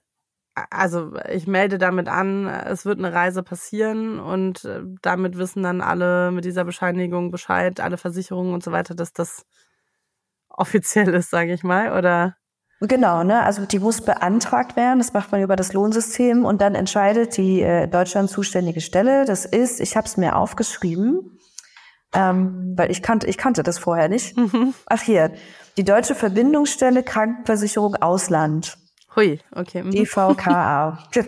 also 0.71 1.13
ich 1.31 1.47
melde 1.47 1.79
damit 1.79 2.09
an, 2.09 2.47
es 2.47 2.85
wird 2.85 2.99
eine 2.99 3.13
Reise 3.13 3.43
passieren 3.43 4.19
und 4.19 4.65
äh, 4.65 4.81
damit 5.03 5.39
wissen 5.39 5.63
dann 5.63 5.81
alle 5.81 6.33
mit 6.33 6.45
dieser 6.45 6.65
Bescheinigung 6.65 7.31
Bescheid, 7.31 7.81
alle 7.81 7.99
Versicherungen 7.99 8.55
und 8.55 8.65
so 8.65 8.73
weiter, 8.73 8.95
dass 8.95 9.13
das 9.13 9.45
offiziell 10.49 11.15
ist, 11.15 11.31
sage 11.31 11.53
ich 11.53 11.63
mal, 11.63 11.97
oder? 11.97 12.37
Genau, 12.81 13.25
ne? 13.25 13.43
Also 13.43 13.67
die 13.67 13.81
muss 13.81 14.03
beantragt 14.03 14.77
werden. 14.77 14.99
Das 14.99 15.13
macht 15.13 15.33
man 15.33 15.43
über 15.43 15.57
das 15.57 15.73
Lohnsystem 15.73 16.45
und 16.45 16.61
dann 16.61 16.77
entscheidet 16.77 17.37
die 17.37 17.61
äh, 17.61 17.89
Deutschland 17.89 18.31
zuständige 18.31 18.81
Stelle. 18.81 19.25
Das 19.25 19.45
ist, 19.45 19.81
ich 19.81 19.97
habe 19.97 20.07
es 20.07 20.17
mir 20.17 20.37
aufgeschrieben, 20.37 21.39
ähm, 22.15 22.75
weil 22.77 22.91
ich 22.93 23.03
kannte, 23.03 23.27
ich 23.27 23.37
kannte 23.37 23.65
das 23.65 23.79
vorher 23.79 24.09
nicht. 24.09 24.37
Mhm. 24.37 24.75
Ach 24.87 25.03
hier, 25.03 25.33
die 25.77 25.83
Deutsche 25.83 26.15
Verbindungsstelle 26.15 27.03
Krankenversicherung 27.03 27.97
Ausland. 27.97 28.79
Hui, 29.17 29.41
okay. 29.53 29.83
Mhm. 29.83 29.91
DVKA. 29.91 30.99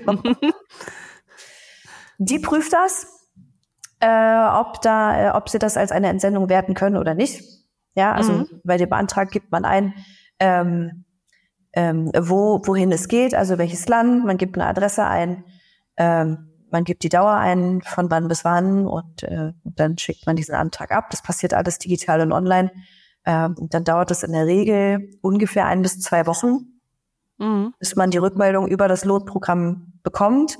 die 2.19 2.39
prüft 2.39 2.73
das, 2.73 3.07
äh, 3.99 4.49
ob 4.53 4.81
da, 4.83 5.31
äh, 5.31 5.31
ob 5.31 5.49
sie 5.49 5.59
das 5.59 5.77
als 5.77 5.91
eine 5.91 6.09
Entsendung 6.09 6.49
werten 6.49 6.75
können 6.75 6.97
oder 6.97 7.15
nicht. 7.15 7.43
Ja, 7.97 8.13
also 8.13 8.33
mhm. 8.33 8.61
bei 8.63 8.77
dem 8.77 8.93
Antrag 8.93 9.33
gibt 9.33 9.51
man 9.51 9.65
ein. 9.65 9.95
Ähm, 10.39 11.05
ähm, 11.73 12.11
wo, 12.19 12.61
wohin 12.65 12.93
es 12.93 13.09
geht, 13.09 13.35
also 13.35 13.59
welches 13.59 13.89
Land, 13.89 14.25
man 14.25 14.37
gibt 14.37 14.57
eine 14.57 14.67
Adresse 14.67 15.05
ein, 15.05 15.45
ähm, 15.97 16.51
man 16.71 16.85
gibt 16.85 17.03
die 17.03 17.09
Dauer 17.09 17.35
ein, 17.35 17.83
von 17.83 18.11
wann 18.11 18.29
bis 18.29 18.45
wann 18.45 18.87
und, 18.87 19.23
äh, 19.23 19.53
und 19.65 19.79
dann 19.79 19.99
schickt 19.99 20.27
man 20.27 20.37
diesen 20.37 20.55
Antrag 20.55 20.93
ab. 20.93 21.11
Das 21.11 21.23
passiert 21.23 21.55
alles 21.55 21.79
digital 21.79 22.21
und 22.21 22.33
online. 22.33 22.71
Ähm, 23.27 23.55
und 23.59 23.75
dann 23.75 23.85
dauert 23.85 24.11
es 24.11 24.23
in 24.23 24.33
der 24.33 24.47
Regel 24.47 25.11
ungefähr 25.21 25.67
ein 25.67 25.83
bis 25.83 26.01
zwei 26.01 26.27
Wochen, 26.27 26.81
mhm. 27.39 27.75
bis 27.79 27.97
man 27.97 28.11
die 28.11 28.19
Rückmeldung 28.19 28.69
über 28.69 28.89
das 28.89 29.05
Lohnprogramm 29.05 29.95
bekommt. 30.03 30.59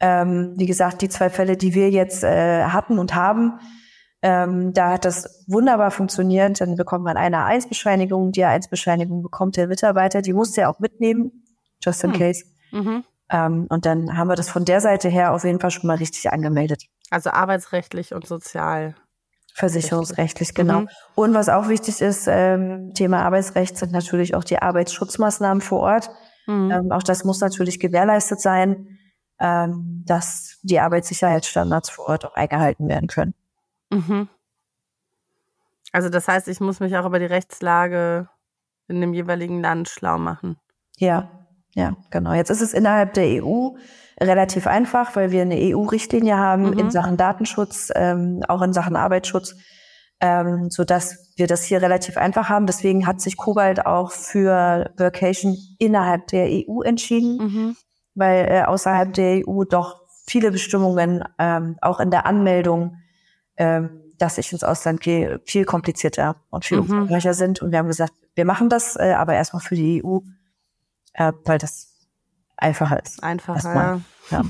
Ähm, 0.00 0.54
wie 0.56 0.66
gesagt, 0.66 1.02
die 1.02 1.08
zwei 1.08 1.28
Fälle, 1.28 1.56
die 1.56 1.74
wir 1.74 1.90
jetzt 1.90 2.22
äh, 2.22 2.64
hatten 2.64 2.98
und 2.98 3.14
haben, 3.14 3.58
ähm, 4.22 4.72
da 4.72 4.92
hat 4.92 5.04
das 5.04 5.44
wunderbar 5.46 5.90
funktioniert. 5.90 6.60
Dann 6.60 6.76
bekommt 6.76 7.04
man 7.04 7.16
eine 7.16 7.38
A1-Bescheinigung. 7.38 8.32
Die 8.32 8.44
A1-Bescheinigung 8.44 9.22
bekommt 9.22 9.56
der 9.56 9.68
Mitarbeiter. 9.68 10.22
Die 10.22 10.32
muss 10.32 10.56
er 10.56 10.70
auch 10.70 10.80
mitnehmen, 10.80 11.44
just 11.82 12.02
in 12.02 12.12
hm. 12.12 12.18
case. 12.18 12.44
Mhm. 12.72 13.04
Ähm, 13.30 13.66
und 13.68 13.86
dann 13.86 14.16
haben 14.16 14.28
wir 14.28 14.36
das 14.36 14.48
von 14.48 14.64
der 14.64 14.80
Seite 14.80 15.08
her 15.08 15.34
auf 15.34 15.44
jeden 15.44 15.60
Fall 15.60 15.70
schon 15.70 15.86
mal 15.86 15.96
richtig 15.96 16.32
angemeldet. 16.32 16.84
Also 17.10 17.30
arbeitsrechtlich 17.30 18.14
und 18.14 18.26
sozial. 18.26 18.94
Versicherungsrechtlich, 19.54 20.54
genau. 20.54 20.80
Mhm. 20.82 20.88
Und 21.14 21.34
was 21.34 21.48
auch 21.48 21.68
wichtig 21.68 22.00
ist, 22.00 22.26
ähm, 22.28 22.92
Thema 22.94 23.24
Arbeitsrecht 23.24 23.76
sind 23.76 23.92
natürlich 23.92 24.34
auch 24.34 24.44
die 24.44 24.60
Arbeitsschutzmaßnahmen 24.60 25.60
vor 25.60 25.80
Ort. 25.80 26.10
Mhm. 26.46 26.70
Ähm, 26.70 26.92
auch 26.92 27.02
das 27.02 27.24
muss 27.24 27.40
natürlich 27.40 27.80
gewährleistet 27.80 28.40
sein, 28.40 28.98
ähm, 29.40 30.04
dass 30.06 30.58
die 30.62 30.78
Arbeitssicherheitsstandards 30.80 31.90
vor 31.90 32.08
Ort 32.08 32.24
auch 32.24 32.34
eingehalten 32.34 32.88
werden 32.88 33.08
können. 33.08 33.34
Mhm. 33.90 34.28
Also 35.92 36.08
das 36.08 36.28
heißt, 36.28 36.48
ich 36.48 36.60
muss 36.60 36.80
mich 36.80 36.96
auch 36.96 37.06
über 37.06 37.18
die 37.18 37.26
Rechtslage 37.26 38.28
in 38.88 39.00
dem 39.00 39.14
jeweiligen 39.14 39.60
Land 39.60 39.88
schlau 39.88 40.18
machen. 40.18 40.56
Ja, 40.98 41.30
ja, 41.74 41.96
genau. 42.10 42.32
Jetzt 42.32 42.50
ist 42.50 42.60
es 42.60 42.74
innerhalb 42.74 43.14
der 43.14 43.42
EU 43.42 43.70
relativ 44.20 44.66
einfach, 44.66 45.14
weil 45.14 45.30
wir 45.30 45.42
eine 45.42 45.56
EU-Richtlinie 45.56 46.36
haben 46.36 46.70
mhm. 46.70 46.78
in 46.78 46.90
Sachen 46.90 47.16
Datenschutz, 47.16 47.90
ähm, 47.94 48.42
auch 48.48 48.62
in 48.62 48.72
Sachen 48.72 48.96
Arbeitsschutz, 48.96 49.54
ähm, 50.20 50.70
so 50.70 50.84
dass 50.84 51.32
wir 51.36 51.46
das 51.46 51.62
hier 51.62 51.80
relativ 51.80 52.16
einfach 52.16 52.48
haben. 52.48 52.66
Deswegen 52.66 53.06
hat 53.06 53.20
sich 53.20 53.36
Kobalt 53.36 53.86
auch 53.86 54.10
für 54.10 54.90
Vacation 54.96 55.56
innerhalb 55.78 56.26
der 56.28 56.48
EU 56.48 56.82
entschieden, 56.82 57.36
mhm. 57.38 57.76
weil 58.14 58.46
äh, 58.50 58.62
außerhalb 58.62 59.12
der 59.12 59.46
EU 59.46 59.64
doch 59.64 60.02
viele 60.26 60.50
Bestimmungen 60.50 61.22
ähm, 61.38 61.76
auch 61.80 62.00
in 62.00 62.10
der 62.10 62.26
Anmeldung 62.26 62.96
ähm, 63.58 64.00
dass 64.18 64.38
ich 64.38 64.52
ins 64.52 64.64
Ausland 64.64 65.00
gehe, 65.00 65.40
viel 65.44 65.64
komplizierter 65.64 66.36
und 66.50 66.64
viel 66.64 66.78
mhm. 66.78 66.84
umfangreicher 66.84 67.34
sind. 67.34 67.60
Und 67.60 67.72
wir 67.72 67.78
haben 67.78 67.88
gesagt, 67.88 68.14
wir 68.34 68.44
machen 68.44 68.68
das, 68.68 68.96
äh, 68.96 69.14
aber 69.16 69.34
erstmal 69.34 69.62
für 69.62 69.74
die 69.74 70.02
EU, 70.02 70.20
äh, 71.14 71.32
weil 71.44 71.58
das 71.58 71.94
einfacher 72.56 73.02
ist. 73.02 73.22
Einfacher, 73.22 74.00
ja. 74.30 74.42
ja. 74.42 74.44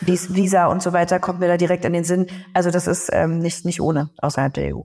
Visa 0.00 0.66
und 0.66 0.82
so 0.82 0.92
weiter 0.92 1.20
kommt 1.20 1.40
mir 1.40 1.48
da 1.48 1.56
direkt 1.56 1.84
in 1.84 1.92
den 1.92 2.04
Sinn. 2.04 2.26
Also 2.54 2.70
das 2.70 2.86
ist 2.86 3.10
ähm, 3.12 3.38
nicht, 3.38 3.64
nicht 3.64 3.80
ohne 3.80 4.10
außerhalb 4.18 4.52
der 4.54 4.76
EU. 4.76 4.82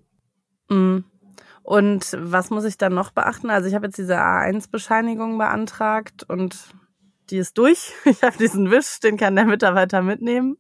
Mhm. 0.70 1.06
Und 1.64 2.16
was 2.20 2.50
muss 2.50 2.64
ich 2.64 2.78
dann 2.78 2.94
noch 2.94 3.12
beachten? 3.12 3.50
Also 3.50 3.68
ich 3.68 3.76
habe 3.76 3.88
jetzt 3.88 3.98
diese 3.98 4.18
A1-Bescheinigung 4.18 5.38
beantragt 5.38 6.24
und 6.24 6.70
die 7.30 7.38
ist 7.38 7.58
durch. 7.58 7.94
Ich 8.06 8.24
habe 8.24 8.38
diesen 8.38 8.72
Wisch, 8.72 9.00
den 9.00 9.18
kann 9.18 9.36
der 9.36 9.46
Mitarbeiter 9.46 10.02
mitnehmen. 10.02 10.58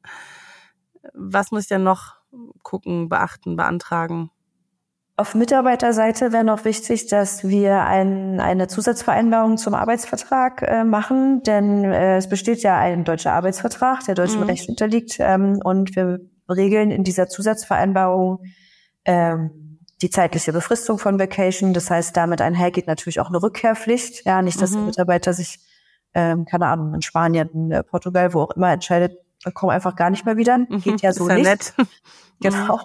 Was 1.13 1.51
muss 1.51 1.63
ich 1.63 1.69
denn 1.69 1.83
noch 1.83 2.16
gucken, 2.63 3.09
beachten, 3.09 3.55
beantragen? 3.55 4.29
Auf 5.19 5.33
Mitarbeiterseite 5.33 6.31
wäre 6.31 6.43
noch 6.43 6.63
wichtig, 6.63 7.07
dass 7.07 7.47
wir 7.47 7.81
ein, 7.85 8.39
eine 8.39 8.67
Zusatzvereinbarung 8.67 9.57
zum 9.57 9.73
Arbeitsvertrag 9.73 10.61
äh, 10.61 10.83
machen, 10.83 11.41
denn 11.41 11.83
äh, 11.85 12.17
es 12.17 12.29
besteht 12.29 12.61
ja 12.61 12.77
ein 12.77 13.03
deutscher 13.03 13.33
Arbeitsvertrag, 13.33 14.05
der 14.05 14.13
deutschem 14.13 14.41
mhm. 14.41 14.47
Recht 14.47 14.69
unterliegt, 14.69 15.17
ähm, 15.19 15.59
und 15.63 15.95
wir 15.95 16.19
regeln 16.47 16.91
in 16.91 17.03
dieser 17.03 17.27
Zusatzvereinbarung 17.27 18.43
ähm, 19.05 19.79
die 20.01 20.09
zeitliche 20.11 20.53
Befristung 20.53 20.99
von 20.99 21.19
Vacation. 21.19 21.73
Das 21.73 21.89
heißt, 21.89 22.15
damit 22.15 22.41
einhergeht 22.41 22.87
natürlich 22.87 23.19
auch 23.19 23.29
eine 23.29 23.41
Rückkehrpflicht. 23.41 24.25
Ja, 24.25 24.41
nicht, 24.41 24.61
dass 24.61 24.71
mhm. 24.71 24.75
der 24.75 24.83
Mitarbeiter 24.83 25.33
sich, 25.33 25.59
ähm, 26.13 26.45
keine 26.45 26.67
Ahnung, 26.67 26.93
in 26.93 27.01
Spanien, 27.01 27.49
in 27.49 27.71
äh, 27.71 27.83
Portugal, 27.83 28.33
wo 28.33 28.41
auch 28.41 28.51
immer 28.51 28.71
entscheidet, 28.71 29.17
komme 29.53 29.73
einfach 29.73 29.95
gar 29.95 30.09
nicht 30.09 30.25
mehr 30.25 30.37
wieder. 30.37 30.57
Mhm, 30.57 30.81
Geht 30.81 31.01
ja 31.01 31.13
so 31.13 31.29
ja 31.29 31.35
nicht. 31.35 31.45
Nett. 31.45 31.73
Genau. 32.39 32.79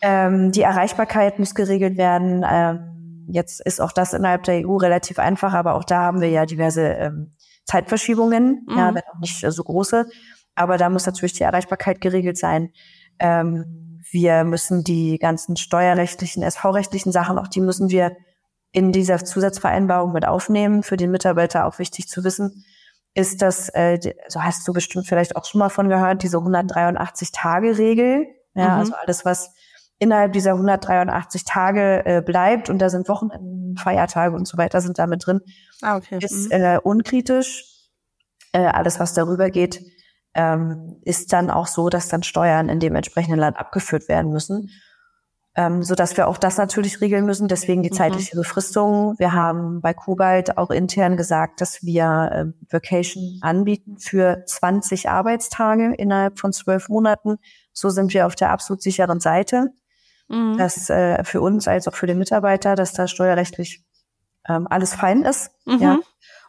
ähm, 0.00 0.52
die 0.52 0.62
Erreichbarkeit 0.62 1.40
muss 1.40 1.56
geregelt 1.56 1.96
werden. 1.96 2.46
Ähm, 2.48 3.26
jetzt 3.28 3.60
ist 3.60 3.80
auch 3.80 3.90
das 3.90 4.12
innerhalb 4.12 4.44
der 4.44 4.64
EU 4.64 4.76
relativ 4.76 5.18
einfach, 5.18 5.54
aber 5.54 5.74
auch 5.74 5.82
da 5.82 6.02
haben 6.02 6.20
wir 6.20 6.28
ja 6.30 6.46
diverse 6.46 6.82
ähm, 6.82 7.34
Zeitverschiebungen, 7.64 8.64
mhm. 8.68 8.78
ja, 8.78 8.94
wenn 8.94 9.02
auch 9.12 9.18
nicht 9.18 9.42
äh, 9.42 9.50
so 9.50 9.64
große. 9.64 10.06
Aber 10.54 10.76
da 10.76 10.88
muss 10.88 11.04
natürlich 11.04 11.32
die 11.32 11.42
Erreichbarkeit 11.42 12.00
geregelt 12.00 12.38
sein. 12.38 12.70
Ähm, 13.18 13.98
wir 14.12 14.44
müssen 14.44 14.84
die 14.84 15.18
ganzen 15.18 15.56
steuerrechtlichen, 15.56 16.44
SV-rechtlichen 16.44 17.10
Sachen, 17.10 17.40
auch 17.40 17.48
die 17.48 17.60
müssen 17.60 17.90
wir 17.90 18.16
in 18.70 18.92
dieser 18.92 19.24
Zusatzvereinbarung 19.24 20.12
mit 20.12 20.28
aufnehmen. 20.28 20.84
Für 20.84 20.96
den 20.96 21.10
Mitarbeiter 21.10 21.66
auch 21.66 21.80
wichtig 21.80 22.06
zu 22.06 22.22
wissen 22.22 22.64
ist 23.14 23.42
das, 23.42 23.68
äh, 23.70 23.98
so 24.28 24.42
hast 24.42 24.66
du 24.66 24.72
bestimmt 24.72 25.06
vielleicht 25.06 25.36
auch 25.36 25.44
schon 25.44 25.58
mal 25.58 25.68
von 25.68 25.88
gehört, 25.88 26.22
diese 26.22 26.38
183-Tage-Regel. 26.38 28.26
Ja, 28.54 28.68
mhm. 28.68 28.80
also 28.80 28.94
alles, 28.94 29.24
was 29.24 29.50
innerhalb 29.98 30.32
dieser 30.32 30.52
183 30.52 31.44
Tage 31.44 32.04
äh, 32.04 32.22
bleibt 32.22 32.70
und 32.70 32.78
da 32.80 32.88
sind 32.88 33.08
Wochenenden, 33.08 33.76
Feiertage 33.76 34.34
und 34.34 34.48
so 34.48 34.58
weiter 34.58 34.80
sind 34.80 34.98
damit 34.98 35.26
drin, 35.26 35.40
ah, 35.80 35.96
okay. 35.96 36.18
ist 36.20 36.46
mhm. 36.46 36.52
äh, 36.52 36.78
unkritisch. 36.78 37.68
Äh, 38.52 38.66
alles, 38.66 39.00
was 39.00 39.14
darüber 39.14 39.48
geht, 39.50 39.80
ähm, 40.34 40.98
ist 41.02 41.32
dann 41.32 41.50
auch 41.50 41.66
so, 41.66 41.88
dass 41.88 42.08
dann 42.08 42.22
Steuern 42.22 42.68
in 42.68 42.80
dem 42.80 42.94
entsprechenden 42.94 43.38
Land 43.38 43.58
abgeführt 43.58 44.08
werden 44.08 44.30
müssen 44.30 44.70
ähm, 45.54 45.82
so 45.82 45.94
dass 45.94 46.16
wir 46.16 46.28
auch 46.28 46.38
das 46.38 46.56
natürlich 46.56 47.00
regeln 47.00 47.26
müssen. 47.26 47.46
Deswegen 47.48 47.82
die 47.82 47.90
mhm. 47.90 47.94
zeitliche 47.94 48.36
Befristung. 48.36 49.18
Wir 49.18 49.32
haben 49.32 49.80
bei 49.80 49.92
Kobalt 49.92 50.56
auch 50.56 50.70
intern 50.70 51.16
gesagt, 51.16 51.60
dass 51.60 51.82
wir 51.82 52.30
äh, 52.32 52.72
Vacation 52.72 53.38
anbieten 53.42 53.98
für 53.98 54.44
20 54.46 55.10
Arbeitstage 55.10 55.94
innerhalb 55.94 56.38
von 56.38 56.52
zwölf 56.52 56.88
Monaten. 56.88 57.36
So 57.72 57.90
sind 57.90 58.14
wir 58.14 58.26
auf 58.26 58.34
der 58.34 58.50
absolut 58.50 58.82
sicheren 58.82 59.20
Seite. 59.20 59.68
Mhm. 60.28 60.56
Dass 60.56 60.88
äh, 60.88 61.22
für 61.24 61.42
uns 61.42 61.68
als 61.68 61.86
auch 61.86 61.94
für 61.94 62.06
den 62.06 62.18
Mitarbeiter, 62.18 62.74
dass 62.74 62.94
da 62.94 63.06
steuerrechtlich 63.06 63.84
ähm, 64.48 64.66
alles 64.70 64.94
fein 64.94 65.22
ist. 65.22 65.50
Mhm. 65.66 65.78
Ja. 65.78 65.98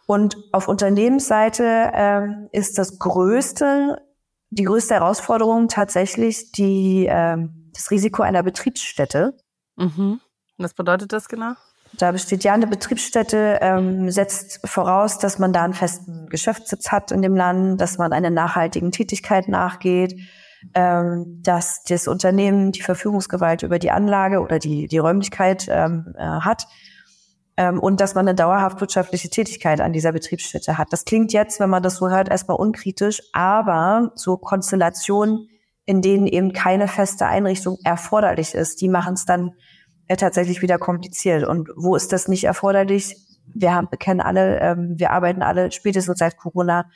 Und 0.05 0.37
auf 0.51 0.67
Unternehmensseite 0.67 1.91
ähm, 1.93 2.49
ist 2.51 2.77
das 2.77 2.99
größte, 2.99 4.01
die 4.49 4.63
größte 4.63 4.95
Herausforderung 4.95 5.67
tatsächlich 5.67 6.51
die 6.51 7.07
ähm, 7.09 7.62
das 7.73 7.91
Risiko 7.91 8.23
einer 8.23 8.43
Betriebsstätte. 8.43 9.37
Mhm. 9.75 10.19
Was 10.57 10.73
bedeutet 10.73 11.13
das 11.13 11.27
genau? 11.27 11.53
Da 11.97 12.11
besteht 12.11 12.43
ja 12.43 12.53
eine 12.53 12.65
Betriebsstätte, 12.65 13.59
ähm, 13.61 14.09
setzt 14.09 14.67
voraus, 14.67 15.19
dass 15.19 15.37
man 15.37 15.53
da 15.53 15.63
einen 15.63 15.73
festen 15.73 16.27
Geschäftssitz 16.27 16.91
hat 16.91 17.11
in 17.11 17.21
dem 17.21 17.35
Land, 17.35 17.79
dass 17.79 17.97
man 17.97 18.13
einer 18.13 18.31
nachhaltigen 18.31 18.91
Tätigkeit 18.91 19.47
nachgeht, 19.47 20.19
ähm, 20.73 21.41
dass 21.43 21.83
das 21.83 22.07
Unternehmen 22.07 22.71
die 22.71 22.81
Verfügungsgewalt 22.81 23.61
über 23.61 23.77
die 23.77 23.91
Anlage 23.91 24.39
oder 24.39 24.57
die, 24.57 24.87
die 24.87 24.97
Räumlichkeit 24.97 25.67
ähm, 25.69 26.15
äh, 26.17 26.23
hat 26.23 26.67
ähm, 27.57 27.79
und 27.79 28.01
dass 28.01 28.15
man 28.15 28.27
eine 28.27 28.35
dauerhaft 28.35 28.81
wirtschaftliche 28.81 29.29
Tätigkeit 29.29 29.79
an 29.79 29.93
dieser 29.93 30.13
Betriebsstätte 30.13 30.77
hat. 30.79 30.91
Das 30.91 31.05
klingt 31.05 31.31
jetzt, 31.31 31.59
wenn 31.59 31.69
man 31.69 31.83
das 31.83 31.97
so 31.97 32.09
hört, 32.09 32.29
erstmal 32.29 32.57
unkritisch, 32.57 33.21
aber 33.33 34.11
so 34.15 34.37
Konstellationen 34.37 35.47
in 35.85 36.01
denen 36.01 36.27
eben 36.27 36.53
keine 36.53 36.87
feste 36.87 37.25
Einrichtung 37.25 37.77
erforderlich 37.83 38.53
ist, 38.53 38.81
die 38.81 38.89
machen 38.89 39.15
es 39.15 39.25
dann 39.25 39.51
äh, 40.07 40.15
tatsächlich 40.15 40.61
wieder 40.61 40.77
kompliziert. 40.77 41.45
Und 41.45 41.69
wo 41.75 41.95
ist 41.95 42.13
das 42.13 42.27
nicht 42.27 42.45
erforderlich? 42.45 43.17
Wir 43.53 43.73
haben, 43.73 43.87
wir 43.91 43.97
kennen 43.97 44.21
alle, 44.21 44.59
ähm, 44.59 44.95
wir 44.97 45.11
arbeiten 45.11 45.41
alle 45.41 45.71
spätestens 45.71 46.19
seit 46.19 46.37
Corona 46.37 46.89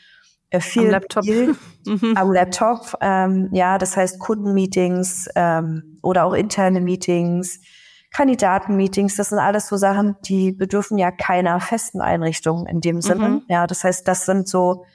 äh, 0.49 0.61
viel 0.61 0.85
am 0.85 0.91
Laptop, 0.91 1.25
viel, 1.25 1.55
mhm. 1.85 2.13
am 2.15 2.31
Laptop. 2.31 2.97
Ähm, 3.01 3.49
ja, 3.51 3.77
das 3.77 3.97
heißt 3.97 4.19
Kundenmeetings 4.19 5.27
ähm, 5.35 5.99
oder 6.01 6.25
auch 6.25 6.33
interne 6.33 6.79
Meetings, 6.79 7.59
Kandidatenmeetings. 8.13 9.17
Das 9.17 9.29
sind 9.29 9.39
alles 9.39 9.67
so 9.67 9.75
Sachen, 9.75 10.15
die 10.23 10.53
bedürfen 10.53 10.97
ja 10.97 11.11
keiner 11.11 11.59
festen 11.59 11.99
Einrichtung 11.99 12.65
in 12.65 12.79
dem 12.79 13.01
Sinne. 13.01 13.29
Mhm. 13.29 13.41
Ja, 13.49 13.67
das 13.67 13.83
heißt, 13.83 14.07
das 14.07 14.25
sind 14.25 14.47
so 14.47 14.85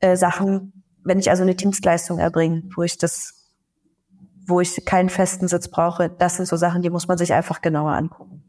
äh, 0.00 0.16
Sachen, 0.16 0.84
wenn 1.04 1.18
ich 1.18 1.30
also 1.30 1.42
eine 1.42 1.54
Dienstleistung 1.54 2.18
erbringe, 2.18 2.64
wo 2.76 2.82
ich 2.82 2.98
das 2.98 3.37
wo 4.48 4.60
ich 4.60 4.84
keinen 4.84 5.08
festen 5.08 5.48
Sitz 5.48 5.68
brauche. 5.68 6.08
Das 6.08 6.36
sind 6.36 6.46
so 6.46 6.56
Sachen, 6.56 6.82
die 6.82 6.90
muss 6.90 7.08
man 7.08 7.18
sich 7.18 7.32
einfach 7.32 7.60
genauer 7.60 7.92
angucken. 7.92 8.44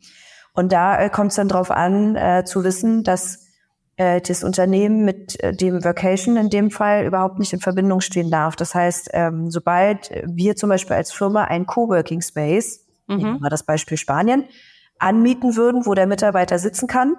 Und 0.53 0.71
da 0.71 0.99
äh, 0.99 1.09
kommt 1.09 1.31
es 1.31 1.35
dann 1.35 1.47
drauf 1.47 1.71
an, 1.71 2.15
äh, 2.15 2.43
zu 2.45 2.63
wissen, 2.63 3.03
dass 3.03 3.45
äh, 3.97 4.21
das 4.21 4.43
Unternehmen 4.43 5.05
mit 5.05 5.41
äh, 5.43 5.53
dem 5.53 5.83
Vacation 5.83 6.37
in 6.37 6.49
dem 6.49 6.71
Fall 6.71 7.05
überhaupt 7.05 7.37
nicht 7.37 7.53
in 7.53 7.59
Verbindung 7.59 8.01
stehen 8.01 8.31
darf. 8.31 8.55
Das 8.55 8.73
heißt, 8.73 9.09
ähm, 9.13 9.51
sobald 9.51 10.09
wir 10.25 10.55
zum 10.55 10.69
Beispiel 10.69 10.95
als 10.95 11.11
Firma 11.11 11.43
ein 11.43 11.65
Coworking 11.65 12.21
Space, 12.21 12.87
mhm. 13.07 13.17
nehmen 13.17 13.41
wir 13.41 13.49
das 13.49 13.63
Beispiel 13.63 13.97
Spanien, 13.97 14.45
anmieten 14.99 15.55
würden, 15.55 15.85
wo 15.85 15.93
der 15.93 16.07
Mitarbeiter 16.07 16.59
sitzen 16.59 16.87
kann, 16.87 17.15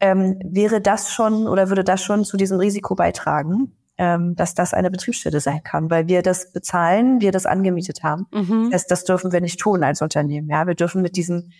ähm, 0.00 0.38
wäre 0.44 0.80
das 0.80 1.12
schon 1.12 1.46
oder 1.46 1.68
würde 1.68 1.84
das 1.84 2.02
schon 2.02 2.24
zu 2.24 2.36
diesem 2.36 2.58
Risiko 2.58 2.94
beitragen, 2.94 3.76
ähm, 3.98 4.34
dass 4.34 4.54
das 4.54 4.74
eine 4.74 4.90
Betriebsstätte 4.90 5.40
sein 5.40 5.62
kann, 5.62 5.90
weil 5.90 6.08
wir 6.08 6.22
das 6.22 6.52
bezahlen, 6.52 7.20
wir 7.20 7.32
das 7.32 7.46
angemietet 7.46 8.02
haben. 8.02 8.26
Mhm. 8.32 8.70
Das, 8.70 8.86
das 8.86 9.04
dürfen 9.04 9.32
wir 9.32 9.40
nicht 9.40 9.60
tun 9.60 9.84
als 9.84 10.02
Unternehmen. 10.02 10.48
Ja, 10.48 10.66
wir 10.66 10.74
dürfen 10.74 11.02
mit 11.02 11.16
diesen 11.16 11.52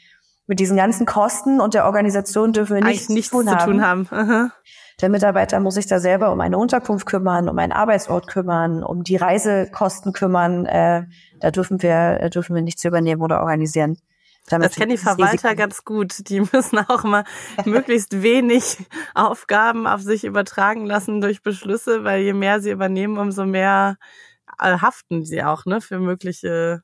mit 0.47 0.61
diesen 0.61 0.77
ganzen 0.77 1.07
Kosten 1.07 1.59
und 1.59 1.73
der 1.73 1.87
Organisation 1.87 2.53
dürfen 2.53 2.77
wir 2.77 2.85
nichts, 2.85 3.09
nichts 3.09 3.31
tun 3.31 3.47
zu 3.49 3.57
tun 3.57 3.83
haben. 3.83 4.11
haben. 4.11 4.53
Der 5.01 5.09
Mitarbeiter 5.09 5.59
muss 5.59 5.75
sich 5.75 5.87
da 5.87 5.99
selber 5.99 6.33
um 6.33 6.41
eine 6.41 6.59
Unterkunft 6.59 7.07
kümmern, 7.07 7.49
um 7.49 7.59
einen 7.59 7.73
Arbeitsort 7.73 8.27
kümmern, 8.27 8.85
um 8.85 9.03
die 9.03 9.17
Reisekosten 9.17 10.13
kümmern. 10.13 10.67
Äh, 10.67 11.05
da 11.41 11.51
dürfen 11.51 11.83
wir 11.83 12.21
äh, 12.21 12.31
dürfen 12.31 12.55
wir 12.55 12.63
nichts 12.63 12.85
übernehmen 12.85 13.23
oder 13.23 13.41
organisieren. 13.41 13.97
Das 14.49 14.75
kennen 14.75 14.91
die 14.91 14.99
Verwalter 14.99 15.33
Risiken. 15.33 15.57
ganz 15.57 15.85
gut. 15.85 16.29
Die 16.29 16.41
müssen 16.53 16.79
auch 16.79 17.05
mal 17.05 17.25
möglichst 17.65 18.23
wenig 18.23 18.79
Aufgaben 19.15 19.87
auf 19.87 20.03
sich 20.03 20.25
übertragen 20.25 20.87
lassen 20.87 21.21
durch 21.21 21.43
Beschlüsse, 21.43 22.05
weil 22.05 22.23
je 22.23 22.33
mehr 22.33 22.61
sie 22.61 22.71
übernehmen, 22.71 23.19
umso 23.19 23.47
mehr 23.47 23.97
äh, 24.59 24.79
haften 24.79 25.25
sie 25.25 25.43
auch 25.43 25.65
ne, 25.65 25.81
für 25.81 25.99
mögliche 25.99 26.83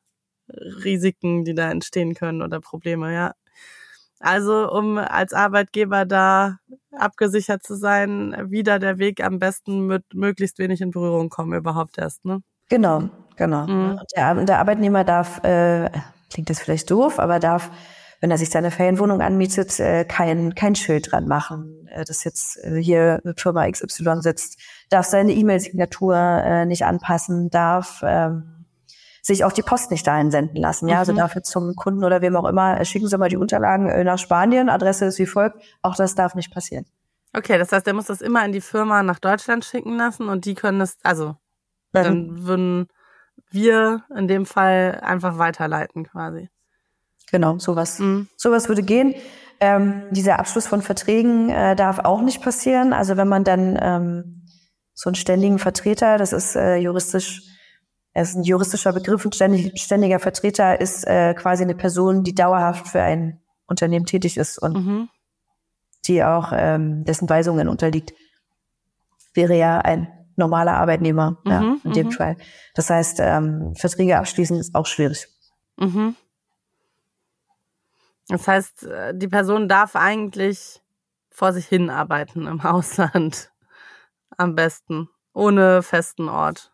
Risiken, 0.49 1.45
die 1.45 1.55
da 1.55 1.71
entstehen 1.71 2.15
können 2.15 2.43
oder 2.43 2.61
Probleme, 2.61 3.15
ja. 3.15 3.35
Also 4.21 4.71
um 4.71 4.99
als 4.99 5.33
Arbeitgeber 5.33 6.05
da 6.05 6.59
abgesichert 6.93 7.63
zu 7.63 7.75
sein, 7.75 8.37
wieder 8.51 8.79
der 8.79 8.99
Weg 8.99 9.25
am 9.25 9.39
besten 9.39 9.87
mit 9.87 10.05
möglichst 10.13 10.59
wenig 10.59 10.83
in 10.83 10.91
Berührung 10.91 11.31
kommen 11.31 11.55
überhaupt 11.55 11.97
erst, 11.97 12.25
ne? 12.27 12.43
Genau, 12.69 13.09
genau. 13.37 13.67
Mhm. 13.67 13.99
Der, 14.15 14.35
der, 14.45 14.59
Arbeitnehmer 14.59 15.05
darf, 15.05 15.43
äh, 15.43 15.91
klingt 16.31 16.51
das 16.51 16.61
vielleicht 16.61 16.91
doof, 16.91 17.19
aber 17.19 17.39
darf, 17.39 17.71
wenn 18.21 18.31
er 18.31 18.39
sich 18.39 18.51
seine 18.51 18.71
Ferienwohnung 18.71 19.21
anmietet, 19.21 19.79
äh, 19.81 20.05
kein, 20.05 20.55
kein 20.55 20.75
Schild 20.75 21.11
dran 21.11 21.27
machen, 21.27 21.89
äh, 21.91 22.05
das 22.05 22.25
jetzt 22.25 22.59
äh, 22.65 22.81
hier 22.81 23.21
Firma 23.37 23.71
XY 23.71 24.21
sitzt, 24.21 24.59
darf 24.91 25.07
seine 25.07 25.33
E-Mail-Signatur 25.33 26.65
nicht 26.67 26.85
anpassen, 26.85 27.51
darf 27.51 28.03
ähm, 28.05 28.67
sich 29.23 29.45
auch 29.45 29.53
die 29.53 29.63
Post 29.63 29.91
nicht 29.91 30.07
dahin 30.07 30.31
senden 30.31 30.57
lassen. 30.57 30.89
Ja, 30.89 30.99
also 30.99 31.13
mhm. 31.13 31.19
also 31.19 31.29
dafür 31.29 31.43
zum 31.43 31.75
Kunden 31.77 32.05
oder 32.05 32.23
wem 32.23 32.37
auch 32.37 32.49
immer, 32.49 32.85
schicken 32.85 33.09
Sie 33.09 33.19
mal 33.19 33.29
die 33.29 33.37
Unterlagen 33.37 34.05
nach 34.05 34.19
Spanien, 34.19 34.69
Adresse 34.69 35.05
ist 35.07 35.19
wie 35.19 35.27
folgt. 35.27 35.63
Auch 35.83 35.95
das 35.95 36.15
darf 36.15 36.35
nicht 36.35 36.53
passieren. 36.53 36.87
Okay, 37.33 37.59
das 37.59 37.71
heißt, 37.71 37.87
der 37.87 37.95
muss 37.95 38.07
das 38.07 38.21
immer 38.21 38.45
in 38.45 38.53
die 38.53 38.61
Firma 38.61 39.03
nach 39.03 39.21
Deutschland 39.21 39.65
schicken 39.65 39.97
lassen 39.97 40.29
und 40.29 40.47
die 40.47 40.55
können 40.55 40.81
das, 40.81 40.97
also 41.03 41.29
mhm. 41.29 41.35
dann 41.93 42.47
würden 42.47 42.89
wir 43.51 44.05
in 44.17 44.29
dem 44.29 44.47
Fall 44.47 45.01
einfach 45.03 45.39
weiterleiten 45.39 46.05
quasi. 46.05 46.49
Genau, 47.31 47.59
sowas. 47.59 47.99
Mhm. 47.99 48.29
Sowas 48.37 48.69
würde 48.69 48.83
gehen. 48.83 49.15
Ähm, 49.61 50.05
dieser 50.11 50.39
Abschluss 50.39 50.67
von 50.67 50.83
Verträgen 50.83 51.51
äh, 51.51 51.77
darf 51.77 51.99
auch 51.99 52.23
nicht 52.23 52.43
passieren. 52.43 52.93
Also 52.93 53.17
wenn 53.17 53.29
man 53.29 53.45
dann 53.45 53.79
ähm, 53.81 54.47
so 54.95 55.11
einen 55.11 55.17
ständigen 55.17 55.59
Vertreter, 55.59 56.17
das 56.19 56.33
ist 56.33 56.57
äh, 56.57 56.77
juristisch 56.77 57.43
er 58.13 58.23
ist 58.23 58.35
ein 58.35 58.43
juristischer 58.43 58.93
Begriff 58.93 59.25
und 59.25 59.35
ständig, 59.35 59.81
ständiger 59.81 60.19
Vertreter 60.19 60.81
ist 60.81 61.07
äh, 61.07 61.35
quasi 61.35 61.63
eine 61.63 61.77
Person, 61.77 62.25
die 62.25 62.35
dauerhaft 62.35 62.89
für 62.89 63.03
ein 63.03 63.41
Unternehmen 63.67 64.07
tätig 64.07 64.37
ist 64.37 64.59
und 64.59 64.75
mhm. 64.75 65.09
die 66.07 66.25
auch 66.25 66.53
ähm, 66.53 67.05
dessen 67.05 67.29
Weisungen 67.29 67.69
unterliegt. 67.69 68.13
Wäre 69.33 69.57
ja 69.57 69.79
ein 69.79 70.09
normaler 70.41 70.75
Arbeitnehmer 70.75 71.39
mhm, 71.45 71.51
ja, 71.51 71.77
in 71.85 71.93
dem 71.93 72.07
mhm. 72.09 72.13
Fall. 72.13 72.37
Das 72.75 72.91
heißt, 72.91 73.21
ähm, 73.21 73.75
Verträge 73.77 74.19
abschließen 74.19 74.59
ist 74.59 74.75
auch 74.75 74.87
schwierig. 74.87 75.29
Mhm. 75.77 76.17
Das 78.29 78.47
heißt, 78.47 78.85
äh, 78.85 79.15
die 79.15 79.29
Person 79.29 79.69
darf 79.69 79.97
eigentlich 79.97 80.81
vor 81.31 81.53
sich 81.53 81.67
hin 81.67 81.91
arbeiten 81.91 82.47
im 82.47 82.61
Ausland. 82.63 83.53
Am 84.37 84.55
besten. 84.55 85.09
Ohne 85.33 85.83
festen 85.83 86.29
Ort. 86.29 86.73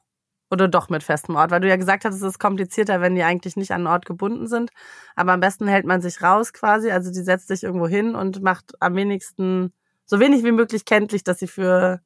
Oder 0.50 0.68
doch 0.68 0.88
mit 0.88 1.02
festem 1.02 1.34
Ort, 1.34 1.50
weil 1.50 1.60
du 1.60 1.68
ja 1.68 1.76
gesagt 1.76 2.04
hast, 2.04 2.14
es 2.14 2.22
ist 2.22 2.38
komplizierter, 2.38 3.00
wenn 3.00 3.16
die 3.16 3.24
eigentlich 3.24 3.56
nicht 3.56 3.72
an 3.72 3.78
einen 3.78 3.86
Ort 3.88 4.06
gebunden 4.06 4.46
sind. 4.46 4.70
Aber 5.16 5.32
am 5.32 5.40
besten 5.40 5.66
hält 5.66 5.84
man 5.84 6.00
sich 6.00 6.22
raus 6.22 6.52
quasi, 6.52 6.90
also 6.90 7.10
die 7.10 7.22
setzt 7.22 7.48
sich 7.48 7.64
irgendwo 7.64 7.88
hin 7.88 8.14
und 8.14 8.42
macht 8.42 8.80
am 8.80 8.94
wenigsten, 8.94 9.72
so 10.04 10.20
wenig 10.20 10.44
wie 10.44 10.52
möglich 10.52 10.84
kenntlich, 10.84 11.24
dass 11.24 11.40
sie 11.40 11.48
für 11.48 12.00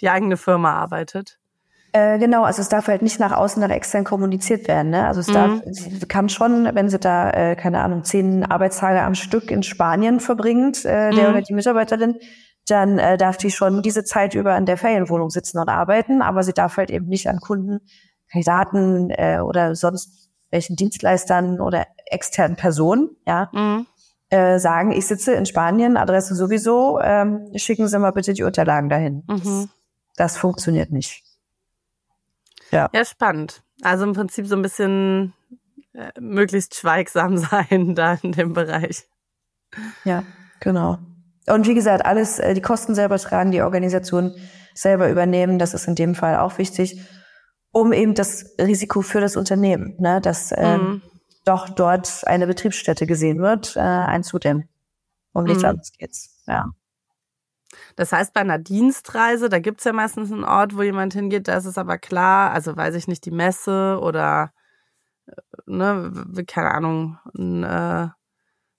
die 0.00 0.10
eigene 0.10 0.36
Firma 0.36 0.74
arbeitet. 0.74 1.38
Äh, 1.92 2.18
genau, 2.18 2.44
also 2.44 2.62
es 2.62 2.68
darf 2.68 2.86
halt 2.86 3.02
nicht 3.02 3.18
nach 3.18 3.32
außen 3.32 3.62
oder 3.62 3.74
extern 3.74 4.04
kommuniziert 4.04 4.68
werden. 4.68 4.90
Ne? 4.90 5.06
Also 5.06 5.20
es 5.20 5.28
mhm. 5.28 5.32
darf, 5.32 5.50
sie 5.66 6.06
kann 6.06 6.28
schon, 6.28 6.68
wenn 6.72 6.88
sie 6.88 6.98
da, 6.98 7.30
äh, 7.30 7.56
keine 7.56 7.80
Ahnung, 7.80 8.04
zehn 8.04 8.44
Arbeitstage 8.44 9.02
am 9.02 9.14
Stück 9.14 9.50
in 9.50 9.62
Spanien 9.62 10.20
verbringt, 10.20 10.84
äh, 10.84 11.10
der 11.10 11.24
mhm. 11.24 11.30
oder 11.30 11.42
die 11.42 11.54
Mitarbeiterin, 11.54 12.16
dann 12.66 12.98
äh, 12.98 13.16
darf 13.16 13.36
die 13.36 13.50
schon 13.50 13.82
diese 13.82 14.04
Zeit 14.04 14.34
über 14.34 14.56
in 14.56 14.66
der 14.66 14.76
Ferienwohnung 14.76 15.30
sitzen 15.30 15.58
und 15.58 15.68
arbeiten, 15.68 16.22
aber 16.22 16.44
sie 16.44 16.52
darf 16.52 16.76
halt 16.76 16.90
eben 16.90 17.06
nicht 17.06 17.28
an 17.28 17.40
Kunden, 17.40 17.80
Kandidaten 18.30 19.10
äh, 19.10 19.40
oder 19.40 19.74
sonst 19.74 20.30
welchen 20.50 20.76
Dienstleistern 20.76 21.60
oder 21.60 21.86
externen 22.06 22.56
Personen, 22.56 23.10
ja, 23.26 23.50
mhm. 23.52 23.86
äh, 24.30 24.58
sagen, 24.58 24.92
ich 24.92 25.06
sitze 25.06 25.32
in 25.32 25.46
Spanien, 25.46 25.96
Adresse 25.96 26.34
sowieso, 26.34 27.00
ähm, 27.00 27.50
schicken 27.56 27.88
Sie 27.88 27.98
mal 27.98 28.12
bitte 28.12 28.32
die 28.32 28.44
Unterlagen 28.44 28.88
dahin. 28.88 29.24
Mhm. 29.26 29.38
Das, 29.38 29.68
das 30.20 30.36
funktioniert 30.36 30.92
nicht. 30.92 31.22
Ja. 32.70 32.90
ja, 32.92 33.04
spannend. 33.06 33.62
Also 33.80 34.04
im 34.04 34.12
Prinzip 34.12 34.46
so 34.46 34.54
ein 34.54 34.60
bisschen 34.60 35.32
äh, 35.94 36.12
möglichst 36.20 36.74
schweigsam 36.74 37.38
sein 37.38 37.94
da 37.94 38.18
in 38.22 38.32
dem 38.32 38.52
Bereich. 38.52 39.08
Ja, 40.04 40.24
genau. 40.60 40.98
Und 41.46 41.66
wie 41.66 41.74
gesagt, 41.74 42.04
alles, 42.04 42.38
äh, 42.38 42.52
die 42.52 42.60
Kosten 42.60 42.94
selber 42.94 43.16
tragen, 43.18 43.50
die 43.50 43.62
Organisation 43.62 44.34
selber 44.74 45.08
übernehmen, 45.08 45.58
das 45.58 45.72
ist 45.72 45.88
in 45.88 45.94
dem 45.94 46.14
Fall 46.14 46.36
auch 46.36 46.58
wichtig, 46.58 47.00
um 47.72 47.94
eben 47.94 48.14
das 48.14 48.44
Risiko 48.60 49.00
für 49.00 49.22
das 49.22 49.36
Unternehmen, 49.36 49.96
ne, 49.98 50.20
dass 50.20 50.52
äh, 50.52 50.76
mhm. 50.76 51.02
doch 51.46 51.70
dort 51.70 52.26
eine 52.26 52.46
Betriebsstätte 52.46 53.06
gesehen 53.06 53.40
wird, 53.40 53.74
äh, 53.76 53.80
einzudämmen. 53.80 54.68
Um 55.32 55.44
nichts 55.44 55.62
mhm. 55.62 55.70
anderes 55.70 55.92
geht's. 55.92 56.42
Ja. 56.46 56.66
Das 58.00 58.12
heißt, 58.12 58.32
bei 58.32 58.40
einer 58.40 58.58
Dienstreise, 58.58 59.50
da 59.50 59.58
gibt's 59.58 59.84
ja 59.84 59.92
meistens 59.92 60.32
einen 60.32 60.42
Ort, 60.44 60.74
wo 60.74 60.80
jemand 60.82 61.12
hingeht, 61.12 61.48
da 61.48 61.58
ist 61.58 61.66
es 61.66 61.76
aber 61.76 61.98
klar, 61.98 62.50
also 62.50 62.74
weiß 62.74 62.94
ich 62.94 63.08
nicht, 63.08 63.26
die 63.26 63.30
Messe 63.30 63.98
oder 64.00 64.54
äh, 65.26 65.32
ne, 65.66 66.10
keine 66.46 66.70
Ahnung, 66.70 67.18
ein 67.36 67.62
äh, 67.62 68.08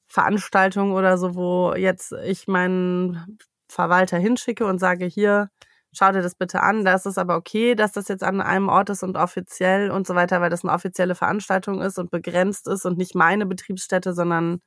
Veranstaltung 0.07 0.93
oder 0.93 1.19
so, 1.19 1.35
wo 1.35 1.75
jetzt 1.75 2.13
ich 2.25 2.47
meinen 2.47 3.37
Verwalter 3.69 4.17
hinschicke 4.17 4.65
und 4.65 4.79
sage, 4.79 5.05
hier, 5.05 5.51
schau 5.93 6.11
dir 6.11 6.23
das 6.23 6.33
bitte 6.35 6.63
an. 6.63 6.83
Da 6.83 6.95
ist 6.95 7.05
es 7.05 7.19
aber 7.19 7.35
okay, 7.37 7.75
dass 7.75 7.91
das 7.91 8.07
jetzt 8.07 8.23
an 8.23 8.41
einem 8.41 8.69
Ort 8.69 8.89
ist 8.89 9.03
und 9.03 9.17
offiziell 9.17 9.91
und 9.91 10.07
so 10.07 10.15
weiter, 10.15 10.41
weil 10.41 10.49
das 10.49 10.63
eine 10.63 10.73
offizielle 10.73 11.13
Veranstaltung 11.15 11.81
ist 11.81 11.99
und 11.99 12.09
begrenzt 12.09 12.67
ist 12.67 12.85
und 12.87 12.97
nicht 12.97 13.13
meine 13.15 13.45
Betriebsstätte, 13.45 14.13
sondern 14.15 14.61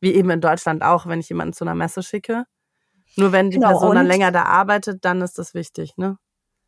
wie 0.00 0.14
eben 0.14 0.30
in 0.30 0.40
Deutschland 0.40 0.82
auch, 0.82 1.06
wenn 1.06 1.20
ich 1.20 1.28
jemanden 1.28 1.54
zu 1.54 1.64
einer 1.64 1.76
Messe 1.76 2.02
schicke. 2.02 2.46
Nur 3.16 3.32
wenn 3.32 3.50
die 3.50 3.56
genau, 3.56 3.70
Person 3.70 3.94
dann 3.94 4.06
länger 4.06 4.32
da 4.32 4.42
arbeitet, 4.42 5.04
dann 5.04 5.22
ist 5.22 5.38
das 5.38 5.54
wichtig, 5.54 5.96
ne? 5.96 6.18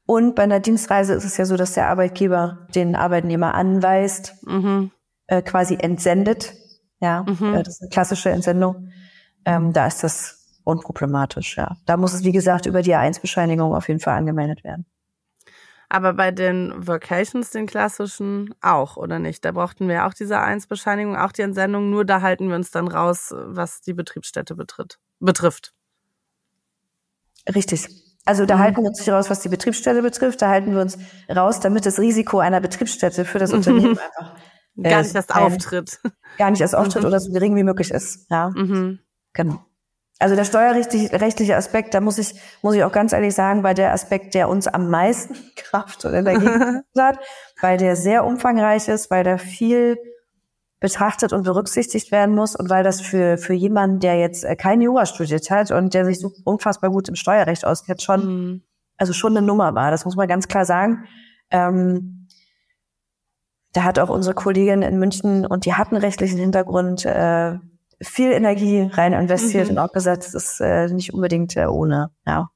Und 0.06 0.34
bei 0.34 0.44
einer 0.44 0.60
Dienstreise 0.60 1.12
ist 1.12 1.24
es 1.24 1.36
ja 1.36 1.44
so, 1.44 1.56
dass 1.56 1.74
der 1.74 1.88
Arbeitgeber 1.88 2.66
den 2.74 2.96
Arbeitnehmer 2.96 3.54
anweist, 3.54 4.36
mhm. 4.46 4.90
äh, 5.26 5.42
quasi 5.42 5.76
entsendet 5.78 6.54
ja, 7.00 7.24
mhm. 7.26 7.54
Äh, 7.54 7.62
das 7.62 7.74
ist 7.74 7.82
eine 7.82 7.90
klassische 7.90 8.30
Entsendung. 8.30 8.90
Ähm, 9.44 9.72
da 9.72 9.86
ist 9.86 10.02
das 10.02 10.60
unproblematisch, 10.64 11.56
ja. 11.56 11.76
Da 11.86 11.96
muss 11.96 12.12
es, 12.12 12.24
wie 12.24 12.32
gesagt, 12.32 12.66
über 12.66 12.82
die 12.82 12.94
A1-Bescheinigung 12.94 13.74
auf 13.74 13.88
jeden 13.88 14.00
Fall 14.00 14.16
angemeldet 14.16 14.64
werden. 14.64 14.86
Aber 15.88 16.12
bei 16.12 16.30
den 16.32 16.86
Vocations, 16.86 17.50
den 17.50 17.66
klassischen, 17.66 18.54
auch, 18.60 18.98
oder 18.98 19.18
nicht? 19.18 19.42
Da 19.44 19.52
brauchten 19.52 19.88
wir 19.88 20.06
auch 20.06 20.12
diese 20.12 20.36
A1-Bescheinigung, 20.38 21.16
auch 21.16 21.32
die 21.32 21.42
Entsendung, 21.42 21.88
nur 21.88 22.04
da 22.04 22.20
halten 22.20 22.48
wir 22.48 22.56
uns 22.56 22.70
dann 22.70 22.88
raus, 22.88 23.34
was 23.34 23.80
die 23.80 23.94
Betriebsstätte 23.94 24.54
betritt, 24.54 24.98
betrifft. 25.18 25.72
Richtig. 27.54 27.88
Also 28.24 28.44
da 28.44 28.56
mhm. 28.56 28.60
halten 28.60 28.76
wir 28.82 28.88
uns 28.88 28.98
nicht 28.98 29.08
raus, 29.08 29.30
was 29.30 29.40
die 29.40 29.48
Betriebsstätte 29.48 30.02
betrifft, 30.02 30.42
da 30.42 30.50
halten 30.50 30.74
wir 30.74 30.82
uns 30.82 30.98
raus, 31.34 31.60
damit 31.60 31.86
das 31.86 31.98
Risiko 31.98 32.40
einer 32.40 32.60
Betriebsstätte 32.60 33.24
für 33.24 33.38
das 33.38 33.52
Unternehmen 33.54 33.98
einfach 33.98 34.34
Gar 34.82 35.02
nicht 35.02 35.14
erst 35.14 35.34
auftritt. 35.34 36.00
Gar 36.36 36.50
nicht 36.52 36.60
erst 36.60 36.76
auftritt 36.76 37.02
mhm. 37.02 37.08
oder 37.08 37.20
so 37.20 37.32
gering 37.32 37.56
wie 37.56 37.64
möglich 37.64 37.90
ist. 37.90 38.30
Ja. 38.30 38.50
Mhm. 38.50 39.00
Genau. 39.32 39.64
Also 40.20 40.34
der 40.34 40.44
steuerrechtliche 40.44 41.56
Aspekt, 41.56 41.94
da 41.94 42.00
muss 42.00 42.18
ich, 42.18 42.34
muss 42.62 42.74
ich 42.74 42.82
auch 42.82 42.92
ganz 42.92 43.12
ehrlich 43.12 43.34
sagen, 43.34 43.62
weil 43.62 43.74
der 43.74 43.92
Aspekt, 43.92 44.34
der 44.34 44.48
uns 44.48 44.66
am 44.66 44.90
meisten 44.90 45.34
Kraft 45.56 46.04
und 46.04 46.14
Energie 46.14 46.46
hat, 46.98 47.18
weil 47.60 47.78
der 47.78 47.96
sehr 47.96 48.24
umfangreich 48.24 48.88
ist, 48.88 49.10
weil 49.10 49.24
da 49.24 49.38
viel 49.38 49.96
betrachtet 50.80 51.32
und 51.32 51.42
berücksichtigt 51.42 52.12
werden 52.12 52.34
muss 52.34 52.54
und 52.54 52.70
weil 52.70 52.84
das 52.84 53.00
für, 53.00 53.36
für 53.36 53.52
jemanden, 53.52 54.00
der 54.00 54.16
jetzt 54.18 54.44
äh, 54.44 54.54
kein 54.54 54.80
Jura 54.80 55.06
studiert 55.06 55.50
hat 55.50 55.70
und 55.70 55.92
der 55.94 56.04
sich 56.04 56.20
so 56.20 56.32
unfassbar 56.44 56.90
gut 56.90 57.08
im 57.08 57.16
Steuerrecht 57.16 57.64
auskennt, 57.64 58.02
schon, 58.02 58.26
mhm. 58.26 58.62
also 58.96 59.12
schon 59.12 59.36
eine 59.36 59.44
Nummer 59.44 59.74
war. 59.74 59.90
Das 59.90 60.04
muss 60.04 60.16
man 60.16 60.28
ganz 60.28 60.46
klar 60.46 60.64
sagen. 60.64 61.04
Ähm, 61.50 62.28
da 63.72 63.84
hat 63.84 63.98
auch 63.98 64.08
unsere 64.08 64.34
Kollegin 64.34 64.82
in 64.82 64.98
München, 64.98 65.44
und 65.44 65.64
die 65.64 65.74
hat 65.74 65.88
einen 65.92 66.00
rechtlichen 66.00 66.38
Hintergrund, 66.38 67.04
äh, 67.04 67.56
viel 68.00 68.30
Energie 68.30 68.88
rein 68.92 69.12
investiert 69.12 69.66
mhm. 69.66 69.72
und 69.72 69.78
auch 69.78 69.92
gesagt, 69.92 70.24
es 70.24 70.34
ist 70.34 70.60
äh, 70.60 70.88
nicht 70.88 71.12
unbedingt 71.12 71.56
äh, 71.56 71.66
ohne. 71.66 72.10
Ja. 72.26 72.50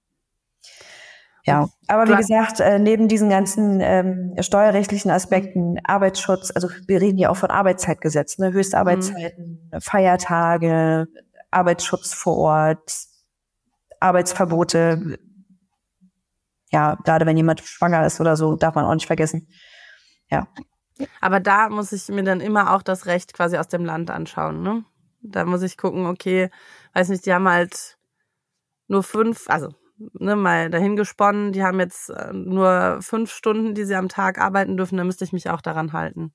Ja, 1.44 1.68
aber 1.88 2.08
wie 2.08 2.16
gesagt, 2.16 2.60
äh, 2.60 2.78
neben 2.78 3.08
diesen 3.08 3.28
ganzen 3.28 3.80
ähm, 3.80 4.34
steuerrechtlichen 4.38 5.10
Aspekten, 5.10 5.76
Arbeitsschutz, 5.82 6.52
also 6.54 6.68
wir 6.86 7.00
reden 7.00 7.18
ja 7.18 7.30
auch 7.30 7.36
von 7.36 7.50
Arbeitszeitgesetz, 7.50 8.38
ne? 8.38 8.52
Höchstarbeitszeiten, 8.52 9.68
mhm. 9.72 9.80
Feiertage, 9.80 11.08
Arbeitsschutz 11.50 12.14
vor 12.14 12.36
Ort, 12.38 12.92
Arbeitsverbote. 13.98 15.18
Ja, 16.70 16.94
gerade 17.04 17.26
wenn 17.26 17.36
jemand 17.36 17.60
schwanger 17.60 18.06
ist 18.06 18.20
oder 18.20 18.36
so, 18.36 18.54
darf 18.54 18.76
man 18.76 18.84
auch 18.84 18.94
nicht 18.94 19.06
vergessen. 19.06 19.48
Ja. 20.30 20.46
Aber 21.20 21.40
da 21.40 21.68
muss 21.68 21.90
ich 21.90 22.06
mir 22.08 22.22
dann 22.22 22.40
immer 22.40 22.72
auch 22.72 22.82
das 22.82 23.06
Recht 23.06 23.34
quasi 23.34 23.58
aus 23.58 23.66
dem 23.66 23.84
Land 23.84 24.12
anschauen, 24.12 24.62
ne? 24.62 24.84
Da 25.22 25.44
muss 25.44 25.62
ich 25.62 25.76
gucken, 25.76 26.06
okay, 26.06 26.50
weiß 26.94 27.08
nicht, 27.08 27.26
die 27.26 27.32
haben 27.32 27.48
halt 27.48 27.96
nur 28.86 29.02
fünf, 29.02 29.48
also 29.48 29.70
ne, 29.98 30.36
mal 30.36 30.70
dahin 30.70 30.96
gesponnen, 30.96 31.52
die 31.52 31.62
haben 31.62 31.80
jetzt 31.80 32.10
äh, 32.10 32.32
nur 32.32 32.98
fünf 33.00 33.32
Stunden, 33.32 33.74
die 33.74 33.84
sie 33.84 33.94
am 33.94 34.08
Tag 34.08 34.38
arbeiten 34.38 34.76
dürfen, 34.76 34.96
dann 34.96 35.06
müsste 35.06 35.24
ich 35.24 35.32
mich 35.32 35.50
auch 35.50 35.60
daran 35.60 35.92
halten. 35.92 36.32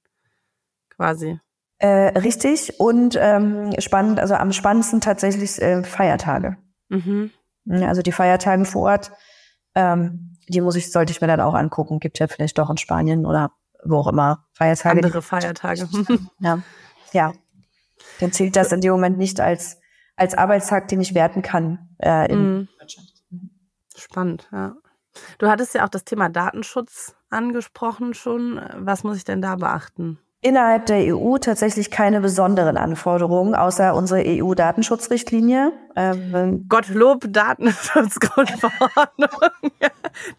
Quasi. 0.95 1.39
Äh, 1.79 2.17
richtig 2.19 2.79
und 2.79 3.17
ähm, 3.19 3.71
spannend, 3.79 4.19
also 4.19 4.33
am 4.33 4.51
spannendsten 4.51 4.99
tatsächlich 4.99 5.61
äh, 5.61 5.83
Feiertage. 5.83 6.57
Mhm. 6.89 7.31
Also 7.69 8.01
die 8.01 8.11
Feiertage 8.11 8.65
vor 8.65 8.91
Ort, 8.91 9.11
ähm, 9.75 10.37
die 10.47 10.61
muss 10.61 10.75
ich, 10.75 10.91
sollte 10.91 11.11
ich 11.11 11.21
mir 11.21 11.27
dann 11.27 11.41
auch 11.41 11.53
angucken. 11.53 11.99
Gibt 11.99 12.19
ja 12.19 12.27
vielleicht 12.27 12.57
doch 12.57 12.69
in 12.69 12.77
Spanien 12.77 13.25
oder 13.25 13.51
wo 13.83 13.97
auch 13.97 14.07
immer 14.07 14.45
Feiertage. 14.53 15.03
Andere 15.03 15.21
Feiertage. 15.21 15.87
ja. 16.39 16.59
ja. 17.11 17.33
Dann 18.19 18.31
zählt 18.31 18.55
das 18.55 18.71
in 18.71 18.81
dem 18.81 18.91
Moment 18.91 19.17
nicht 19.17 19.39
als, 19.39 19.79
als 20.15 20.33
Arbeitstag, 20.33 20.87
den 20.87 21.01
ich 21.01 21.13
werten 21.13 21.41
kann 21.41 21.89
äh, 21.99 22.31
in 22.31 22.39
mhm. 22.39 22.67
Deutschland. 22.79 23.16
Spannend, 23.97 24.47
ja. 24.51 24.75
Du 25.39 25.47
hattest 25.47 25.73
ja 25.73 25.83
auch 25.83 25.89
das 25.89 26.05
Thema 26.05 26.29
Datenschutz 26.29 27.15
angesprochen 27.29 28.13
schon. 28.13 28.61
Was 28.75 29.03
muss 29.03 29.17
ich 29.17 29.23
denn 29.23 29.41
da 29.41 29.55
beachten? 29.55 30.19
Innerhalb 30.41 30.85
der 30.85 31.15
EU 31.15 31.39
tatsächlich 31.39 31.89
keine 31.89 32.21
besonderen 32.21 32.77
Anforderungen, 32.77 33.55
außer 33.55 33.95
unsere 33.95 34.21
EU-Datenschutzrichtlinie. 34.23 35.71
Ähm, 35.95 36.67
Gottlob 36.69 37.25
Datenschutzgrundverordnung. 37.27 39.29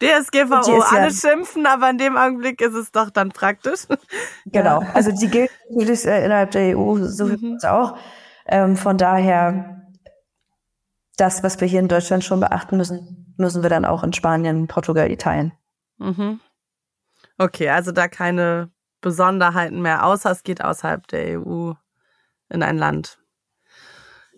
DSGVO, 0.01 0.83
alle 0.83 1.11
schimpfen, 1.11 1.67
aber 1.67 1.91
in 1.91 1.99
dem 1.99 2.17
Augenblick 2.17 2.61
ist 2.61 2.75
es 2.75 2.93
doch 2.93 3.11
dann 3.11 3.31
praktisch. 3.31 3.87
Genau, 4.47 4.83
ja. 4.83 4.89
also 4.95 5.11
die 5.11 5.29
gilt 5.29 5.51
natürlich 5.69 6.07
äh, 6.07 6.25
innerhalb 6.25 6.53
der 6.53 6.79
EU 6.79 6.99
so 7.03 7.27
mhm. 7.27 7.59
auch. 7.65 7.97
Ähm, 8.47 8.77
von 8.77 8.99
daher, 8.99 9.78
das, 11.21 11.43
was 11.43 11.61
wir 11.61 11.69
hier 11.69 11.81
in 11.81 11.89
Deutschland 11.89 12.25
schon 12.25 12.41
beachten 12.41 12.77
müssen, 12.77 13.35
müssen 13.37 13.63
wir 13.63 13.71
dann 13.71 13.85
auch 13.85 14.03
in 14.03 14.13
Spanien, 14.13 14.67
Portugal, 14.67 15.11
Italien. 15.11 15.53
Mhm. 15.99 16.41
Okay, 17.37 17.69
also 17.71 17.93
da 17.93 18.09
keine 18.09 18.71
Besonderheiten 19.01 19.81
mehr, 19.81 20.05
außer 20.05 20.31
es 20.31 20.43
geht 20.43 20.65
außerhalb 20.65 21.07
der 21.09 21.41
EU 21.41 21.73
in 22.49 22.63
ein 22.63 22.79
Land. 22.79 23.19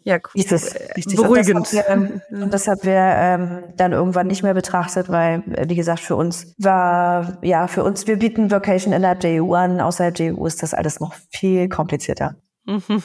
Ja, 0.02 0.16
cool. 0.16 0.40
Ist 0.40 0.52
das 0.52 0.74
richtig. 0.96 1.16
Beruhigend. 1.16 1.56
Und 1.56 1.72
das 1.72 1.88
haben 1.88 2.22
wir, 2.30 2.46
das 2.46 2.68
haben 2.68 2.82
wir 2.82 2.92
ähm, 2.92 3.64
dann 3.76 3.92
irgendwann 3.92 4.28
nicht 4.28 4.42
mehr 4.42 4.54
betrachtet, 4.54 5.10
weil, 5.10 5.42
äh, 5.54 5.68
wie 5.68 5.74
gesagt, 5.74 6.00
für 6.00 6.16
uns 6.16 6.54
war, 6.58 7.38
ja, 7.42 7.66
für 7.66 7.84
uns, 7.84 8.06
wir 8.06 8.18
bieten 8.18 8.50
Vocation 8.50 8.94
innerhalb 8.94 9.20
der 9.20 9.42
EU 9.42 9.54
an, 9.54 9.80
außerhalb 9.80 10.14
der 10.14 10.34
EU 10.34 10.46
ist 10.46 10.62
das 10.62 10.72
alles 10.72 11.00
noch 11.00 11.14
viel 11.30 11.68
komplizierter. 11.68 12.36
Mhm. 12.64 13.02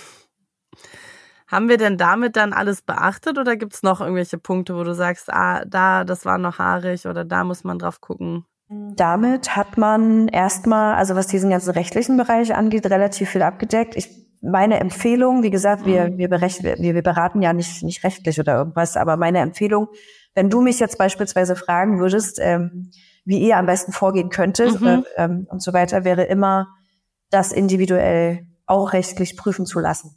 Haben 1.47 1.69
wir 1.69 1.77
denn 1.77 1.97
damit 1.97 2.35
dann 2.35 2.53
alles 2.53 2.81
beachtet 2.81 3.37
oder 3.37 3.55
gibt 3.55 3.73
es 3.73 3.83
noch 3.83 4.01
irgendwelche 4.01 4.37
Punkte, 4.37 4.75
wo 4.75 4.83
du 4.83 4.95
sagst, 4.95 5.31
ah, 5.31 5.63
da, 5.65 6.03
das 6.03 6.25
war 6.25 6.37
noch 6.37 6.57
haarig 6.57 7.05
oder 7.05 7.23
da 7.23 7.43
muss 7.43 7.63
man 7.63 7.77
drauf 7.77 8.01
gucken? 8.01 8.45
Damit 8.67 9.55
hat 9.55 9.77
man 9.77 10.27
erstmal, 10.27 10.95
also 10.95 11.15
was 11.15 11.27
diesen 11.27 11.51
ganzen 11.51 11.71
rechtlichen 11.71 12.17
Bereich 12.17 12.55
angeht, 12.55 12.87
relativ 12.87 13.29
viel 13.29 13.43
abgedeckt. 13.43 13.95
Ich, 13.95 14.09
meine 14.41 14.79
Empfehlung, 14.79 15.43
wie 15.43 15.51
gesagt, 15.51 15.85
wir, 15.85 16.09
mhm. 16.09 16.17
wir, 16.17 16.29
berecht, 16.29 16.63
wir, 16.63 16.77
wir 16.77 17.03
beraten 17.03 17.43
ja 17.43 17.53
nicht, 17.53 17.83
nicht 17.83 18.03
rechtlich 18.03 18.39
oder 18.39 18.57
irgendwas, 18.57 18.97
aber 18.97 19.17
meine 19.17 19.39
Empfehlung, 19.39 19.87
wenn 20.33 20.49
du 20.49 20.61
mich 20.61 20.79
jetzt 20.79 20.97
beispielsweise 20.97 21.55
fragen 21.55 21.99
würdest, 21.99 22.39
ähm, 22.41 22.89
wie 23.23 23.39
ihr 23.39 23.57
am 23.57 23.67
besten 23.67 23.91
vorgehen 23.91 24.29
könntet 24.29 24.81
mhm. 24.81 24.87
oder, 24.87 25.03
ähm, 25.17 25.47
und 25.49 25.61
so 25.61 25.71
weiter, 25.73 26.03
wäre 26.03 26.23
immer, 26.23 26.67
das 27.29 27.51
individuell 27.51 28.47
auch 28.65 28.93
rechtlich 28.93 29.37
prüfen 29.37 29.65
zu 29.65 29.79
lassen. 29.79 30.15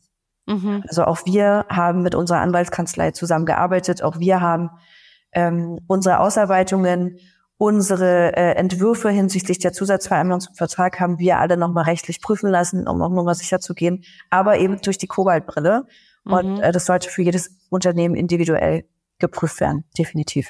Mhm. 0.49 0.83
Also 0.89 1.05
auch 1.05 1.27
wir 1.27 1.67
haben 1.69 2.03
mit 2.03 2.15
unserer 2.15 2.39
Anwaltskanzlei 2.39 3.11
zusammengearbeitet. 3.11 4.03
Auch 4.03 4.19
wir 4.19 4.41
haben 4.41 4.71
ähm, 5.33 5.79
unsere 5.87 6.21
Ausarbeitungen, 6.21 7.19
unsere 7.59 8.35
äh, 8.35 8.55
Entwürfe 8.55 9.11
hinsichtlich 9.11 9.59
der 9.59 9.73
Zusatzvereinbarung 9.73 10.41
zum 10.41 10.55
Vertrag 10.55 11.01
haben 11.01 11.19
wir 11.19 11.39
alle 11.39 11.59
nochmal 11.59 11.85
rechtlich 11.85 12.23
prüfen 12.23 12.51
lassen, 12.51 12.89
um 12.89 13.03
auch 13.03 13.11
nochmal 13.11 13.35
sicher 13.35 13.61
zu 13.61 13.75
gehen, 13.75 14.05
aber 14.31 14.59
eben 14.59 14.81
durch 14.81 14.97
die 14.97 15.07
Kobaltbrille. 15.07 15.87
Mhm. 16.25 16.33
Und 16.33 16.61
äh, 16.61 16.73
das 16.73 16.87
sollte 16.87 17.11
für 17.11 17.23
jedes 17.23 17.51
Unternehmen 17.69 18.15
individuell 18.15 18.85
geprüft 19.19 19.61
werden, 19.61 19.85
definitiv. 19.99 20.49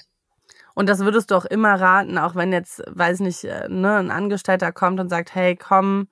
Und 0.74 0.88
das 0.88 1.00
würdest 1.00 1.32
du 1.32 1.34
auch 1.34 1.44
immer 1.44 1.74
raten, 1.74 2.18
auch 2.18 2.36
wenn 2.36 2.52
jetzt, 2.52 2.84
weiß 2.86 3.18
nicht, 3.20 3.42
äh, 3.42 3.68
ne, 3.68 3.96
ein 3.96 4.12
Angestellter 4.12 4.70
kommt 4.70 5.00
und 5.00 5.08
sagt, 5.08 5.34
hey, 5.34 5.56
komm, 5.56 6.06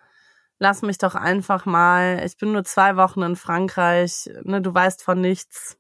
lass 0.59 0.83
mich 0.83 0.99
doch 0.99 1.15
einfach 1.15 1.67
mal, 1.67 2.23
ich 2.25 2.37
bin 2.37 2.53
nur 2.53 2.65
zwei 2.65 2.97
Wochen 2.97 3.23
in 3.23 3.37
Frankreich, 3.37 4.31
ne, 4.43 4.61
du 4.61 4.75
weißt 4.75 5.03
von 5.03 5.21
nichts. 5.21 5.77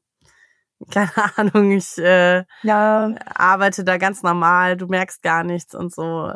Keine 0.91 1.11
Ahnung, 1.37 1.73
ich 1.73 1.97
äh, 1.97 2.45
ja. 2.63 3.15
arbeite 3.35 3.83
da 3.83 3.97
ganz 3.97 4.23
normal, 4.23 4.77
du 4.77 4.87
merkst 4.87 5.23
gar 5.23 5.43
nichts 5.43 5.75
und 5.75 5.95
so. 5.95 6.31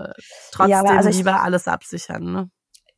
Trotzdem 0.50 0.70
ja, 0.70 0.83
also 0.83 1.11
lieber 1.11 1.42
alles 1.42 1.68
absichern, 1.68 2.33
ne? 2.33 2.50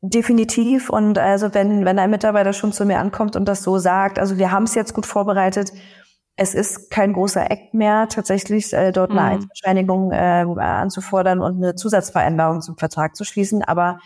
Definitiv. 0.05 0.89
Und 0.89 1.17
also 1.17 1.53
wenn, 1.53 1.85
wenn 1.85 1.97
ein 1.97 2.09
Mitarbeiter 2.09 2.51
schon 2.51 2.73
zu 2.73 2.85
mir 2.85 2.99
ankommt 2.99 3.37
und 3.37 3.45
das 3.45 3.63
so 3.63 3.77
sagt, 3.77 4.19
also 4.19 4.37
wir 4.37 4.51
haben 4.51 4.63
es 4.63 4.75
jetzt 4.75 4.93
gut 4.93 5.05
vorbereitet, 5.05 5.71
es 6.35 6.55
ist 6.55 6.89
kein 6.89 7.13
großer 7.13 7.49
Act 7.49 7.73
mehr, 7.73 8.07
tatsächlich 8.09 8.73
äh, 8.73 8.91
dort 8.91 9.11
eine 9.11 9.21
mhm. 9.21 9.27
Einverscheinigung 9.27 10.11
äh, 10.11 10.45
anzufordern 10.59 11.39
und 11.39 11.57
eine 11.57 11.75
Zusatzvereinbarung 11.75 12.61
zum 12.61 12.75
Vertrag 12.77 13.15
zu 13.15 13.23
schließen. 13.23 13.63
Aber 13.63 13.99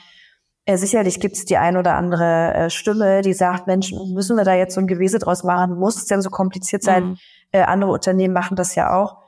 äh, 0.68 0.78
sicherlich 0.78 1.22
gibt 1.22 1.38
es 1.38 1.46
die 1.46 1.56
ein 1.56 1.78
oder 1.78 1.96
andere 1.96 2.54
äh, 2.54 2.70
Stimme, 2.70 3.22
die 3.22 3.34
sagt, 3.34 3.68
Mensch, 3.68 3.94
müssen 3.94 4.36
wir 4.36 4.44
da 4.44 4.54
jetzt 4.54 4.76
so 4.76 4.82
ein 4.82 4.88
Gewese 4.88 5.18
draus 5.18 5.46
machen? 5.46 5.80
Muss 5.80 5.96
es 5.96 6.06
denn 6.08 6.22
so 6.22 6.30
kompliziert 6.30 6.84
sein? 6.84 7.06
Mhm. 7.06 7.18
Äh, 7.52 7.62
andere 7.62 7.92
Unternehmen 7.92 8.34
machen 8.34 8.58
das 8.58 8.76
ja 8.76 8.94
auch. 8.94 9.24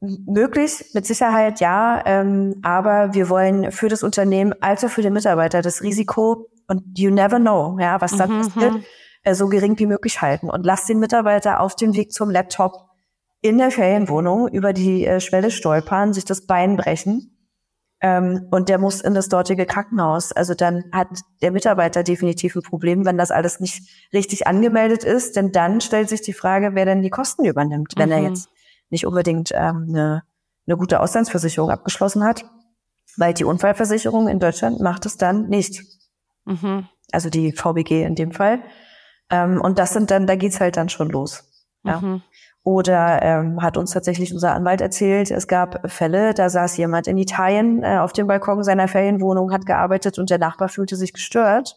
Möglich, 0.00 0.90
mit 0.92 1.06
Sicherheit 1.06 1.60
ja, 1.60 2.02
ähm, 2.04 2.56
aber 2.62 3.14
wir 3.14 3.30
wollen 3.30 3.72
für 3.72 3.88
das 3.88 4.02
Unternehmen 4.02 4.52
als 4.60 4.84
auch 4.84 4.90
für 4.90 5.00
den 5.00 5.14
Mitarbeiter 5.14 5.62
das 5.62 5.82
Risiko 5.82 6.50
und 6.68 6.98
you 6.98 7.10
never 7.10 7.38
know, 7.38 7.78
ja, 7.80 7.98
was 7.98 8.18
da 8.18 8.26
mhm, 8.26 8.42
passiert, 8.42 8.74
mhm. 8.74 8.84
äh, 9.22 9.34
so 9.34 9.48
gering 9.48 9.78
wie 9.78 9.86
möglich 9.86 10.20
halten 10.20 10.50
und 10.50 10.66
lass 10.66 10.84
den 10.84 10.98
Mitarbeiter 10.98 11.60
auf 11.60 11.74
dem 11.74 11.96
Weg 11.96 12.12
zum 12.12 12.28
Laptop 12.28 12.90
in 13.40 13.56
der 13.56 13.70
Ferienwohnung 13.70 14.48
über 14.48 14.74
die 14.74 15.06
äh, 15.06 15.20
Schwelle 15.20 15.50
stolpern, 15.50 16.12
sich 16.12 16.26
das 16.26 16.42
Bein 16.42 16.76
brechen 16.76 17.35
ähm, 18.00 18.46
und 18.50 18.68
der 18.68 18.78
muss 18.78 19.00
in 19.00 19.14
das 19.14 19.28
dortige 19.28 19.64
Krankenhaus. 19.64 20.32
Also 20.32 20.54
dann 20.54 20.84
hat 20.92 21.08
der 21.40 21.50
Mitarbeiter 21.50 22.02
definitiv 22.02 22.54
ein 22.54 22.62
Problem, 22.62 23.06
wenn 23.06 23.16
das 23.16 23.30
alles 23.30 23.58
nicht 23.58 23.88
richtig 24.12 24.46
angemeldet 24.46 25.02
ist. 25.02 25.36
Denn 25.36 25.50
dann 25.52 25.80
stellt 25.80 26.08
sich 26.08 26.20
die 26.20 26.34
Frage, 26.34 26.74
wer 26.74 26.84
denn 26.84 27.02
die 27.02 27.10
Kosten 27.10 27.44
übernimmt, 27.44 27.94
wenn 27.96 28.10
mhm. 28.10 28.14
er 28.14 28.22
jetzt 28.22 28.48
nicht 28.90 29.06
unbedingt 29.06 29.50
ähm, 29.52 29.86
eine, 29.88 30.22
eine 30.66 30.76
gute 30.76 31.00
Auslandsversicherung 31.00 31.70
abgeschlossen 31.70 32.22
hat. 32.22 32.44
Weil 33.16 33.32
die 33.32 33.44
Unfallversicherung 33.44 34.28
in 34.28 34.40
Deutschland 34.40 34.80
macht 34.80 35.06
es 35.06 35.16
dann 35.16 35.48
nicht. 35.48 35.82
Mhm. 36.44 36.86
Also 37.12 37.30
die 37.30 37.52
VBG 37.52 38.02
in 38.02 38.14
dem 38.14 38.32
Fall. 38.32 38.60
Ähm, 39.30 39.58
und 39.60 39.78
das 39.78 39.94
sind 39.94 40.10
dann, 40.10 40.26
da 40.26 40.36
geht's 40.36 40.60
halt 40.60 40.76
dann 40.76 40.90
schon 40.90 41.08
los. 41.08 41.50
Ja. 41.86 42.00
Mhm. 42.00 42.22
Oder 42.62 43.22
ähm, 43.22 43.62
hat 43.62 43.76
uns 43.76 43.92
tatsächlich 43.92 44.32
unser 44.32 44.52
Anwalt 44.52 44.80
erzählt, 44.80 45.30
es 45.30 45.46
gab 45.46 45.88
Fälle, 45.88 46.34
da 46.34 46.50
saß 46.50 46.76
jemand 46.78 47.06
in 47.06 47.16
Italien 47.16 47.84
äh, 47.84 47.98
auf 47.98 48.12
dem 48.12 48.26
Balkon 48.26 48.64
seiner 48.64 48.88
Ferienwohnung, 48.88 49.52
hat 49.52 49.66
gearbeitet 49.66 50.18
und 50.18 50.30
der 50.30 50.38
Nachbar 50.38 50.68
fühlte 50.68 50.96
sich 50.96 51.12
gestört, 51.12 51.76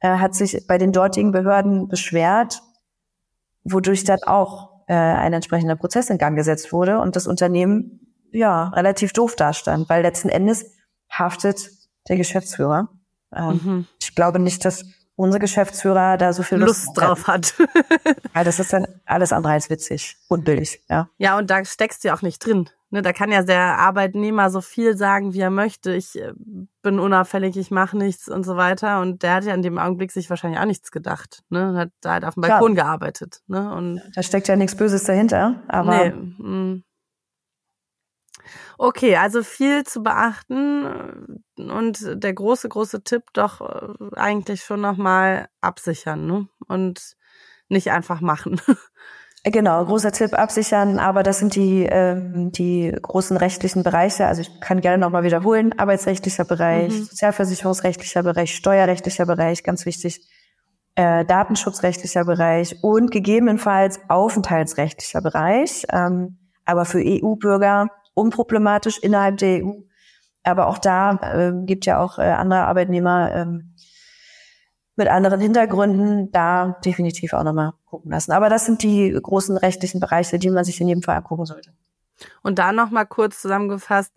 äh, 0.00 0.18
hat 0.18 0.34
sich 0.34 0.66
bei 0.66 0.76
den 0.76 0.92
dortigen 0.92 1.32
Behörden 1.32 1.88
beschwert, 1.88 2.60
wodurch 3.64 4.04
dann 4.04 4.22
auch 4.24 4.82
äh, 4.88 4.94
ein 4.94 5.32
entsprechender 5.32 5.76
Prozess 5.76 6.10
in 6.10 6.18
Gang 6.18 6.36
gesetzt 6.36 6.70
wurde 6.70 7.00
und 7.00 7.16
das 7.16 7.26
Unternehmen 7.26 8.00
ja 8.30 8.68
relativ 8.68 9.14
doof 9.14 9.36
dastand, 9.36 9.88
weil 9.88 10.02
letzten 10.02 10.28
Endes 10.28 10.70
haftet 11.10 11.70
der 12.08 12.18
Geschäftsführer. 12.18 12.90
Ähm, 13.34 13.60
mhm. 13.64 13.86
Ich 14.02 14.14
glaube 14.14 14.38
nicht, 14.38 14.66
dass 14.66 14.84
unser 15.16 15.38
Geschäftsführer 15.38 16.16
da 16.16 16.32
so 16.32 16.42
viel 16.42 16.58
Lust, 16.58 16.86
Lust 16.86 16.98
drauf 16.98 17.26
hat. 17.26 17.54
ja, 18.34 18.44
das 18.44 18.58
ist 18.58 18.72
dann 18.72 18.86
alles 19.04 19.32
andere 19.32 19.52
als 19.52 19.70
witzig 19.70 20.16
und 20.28 20.44
billig, 20.44 20.82
ja. 20.88 21.08
Ja, 21.18 21.38
und 21.38 21.50
da 21.50 21.64
steckst 21.64 22.04
du 22.04 22.08
ja 22.08 22.14
auch 22.14 22.22
nicht 22.22 22.44
drin. 22.44 22.68
Ne, 22.94 23.02
da 23.02 23.12
kann 23.12 23.32
ja 23.32 23.42
der 23.42 23.78
Arbeitnehmer 23.78 24.50
so 24.50 24.60
viel 24.60 24.96
sagen, 24.96 25.34
wie 25.34 25.40
er 25.40 25.50
möchte. 25.50 25.92
Ich 25.92 26.14
äh, 26.14 26.32
bin 26.80 27.00
unauffällig, 27.00 27.56
ich 27.56 27.72
mache 27.72 27.98
nichts 27.98 28.28
und 28.28 28.44
so 28.44 28.56
weiter. 28.56 29.00
Und 29.00 29.24
der 29.24 29.34
hat 29.34 29.44
ja 29.44 29.52
in 29.52 29.62
dem 29.62 29.78
Augenblick 29.78 30.12
sich 30.12 30.30
wahrscheinlich 30.30 30.60
auch 30.60 30.64
nichts 30.64 30.92
gedacht. 30.92 31.42
Ne? 31.48 31.74
Hat 31.74 31.90
da 32.00 32.12
halt 32.12 32.24
auf 32.24 32.34
dem 32.34 32.42
Balkon 32.42 32.74
Klar. 32.74 32.86
gearbeitet. 32.86 33.40
Ne? 33.48 33.74
Und 33.74 34.00
da 34.14 34.22
steckt 34.22 34.46
ja 34.46 34.54
nichts 34.54 34.76
Böses 34.76 35.02
dahinter. 35.02 35.60
Aber 35.66 36.04
nee, 36.04 36.10
mm. 36.10 36.84
Okay, 38.78 39.16
also 39.16 39.42
viel 39.42 39.84
zu 39.84 40.02
beachten 40.02 41.42
und 41.56 42.22
der 42.22 42.32
große, 42.34 42.68
große 42.68 43.02
Tipp 43.02 43.24
doch 43.32 43.60
äh, 43.60 44.16
eigentlich 44.16 44.62
schon 44.62 44.80
nochmal 44.80 45.48
absichern 45.60 46.26
ne? 46.26 46.48
und 46.66 47.16
nicht 47.68 47.90
einfach 47.90 48.20
machen. 48.20 48.60
Genau, 49.46 49.84
großer 49.84 50.10
Tipp, 50.10 50.32
absichern, 50.32 50.98
aber 50.98 51.22
das 51.22 51.38
sind 51.38 51.54
die, 51.54 51.84
ähm, 51.84 52.50
die 52.50 52.96
großen 53.02 53.36
rechtlichen 53.36 53.82
Bereiche. 53.82 54.26
Also 54.26 54.40
ich 54.40 54.58
kann 54.60 54.80
gerne 54.80 54.96
nochmal 54.96 55.22
wiederholen. 55.22 55.78
Arbeitsrechtlicher 55.78 56.46
Bereich, 56.46 56.90
mhm. 56.94 57.04
sozialversicherungsrechtlicher 57.04 58.22
Bereich, 58.22 58.54
steuerrechtlicher 58.54 59.26
Bereich, 59.26 59.62
ganz 59.62 59.84
wichtig, 59.84 60.26
äh, 60.94 61.26
datenschutzrechtlicher 61.26 62.24
Bereich 62.24 62.82
und 62.82 63.10
gegebenenfalls 63.10 64.00
aufenthaltsrechtlicher 64.08 65.20
Bereich. 65.20 65.84
Ähm, 65.92 66.38
aber 66.64 66.86
für 66.86 67.02
EU-Bürger 67.04 67.88
unproblematisch 68.14 68.98
innerhalb 68.98 69.38
der 69.38 69.64
EU. 69.64 69.72
Aber 70.42 70.68
auch 70.68 70.78
da 70.78 71.18
äh, 71.22 71.52
gibt 71.64 71.86
ja 71.86 71.98
auch 71.98 72.18
äh, 72.18 72.22
andere 72.22 72.66
Arbeitnehmer, 72.66 73.32
ähm, 73.34 73.74
mit 74.96 75.08
anderen 75.08 75.40
Hintergründen 75.40 76.30
da 76.30 76.76
definitiv 76.84 77.32
auch 77.32 77.42
nochmal 77.42 77.72
gucken 77.84 78.12
lassen. 78.12 78.32
Aber 78.32 78.48
das 78.48 78.64
sind 78.66 78.82
die 78.82 79.10
großen 79.20 79.56
rechtlichen 79.56 80.00
Bereiche, 80.00 80.38
die 80.38 80.50
man 80.50 80.64
sich 80.64 80.80
in 80.80 80.88
jedem 80.88 81.02
Fall 81.02 81.16
angucken 81.16 81.46
sollte. 81.46 81.72
Und 82.42 82.58
da 82.58 82.72
nochmal 82.72 83.06
kurz 83.06 83.40
zusammengefasst, 83.42 84.12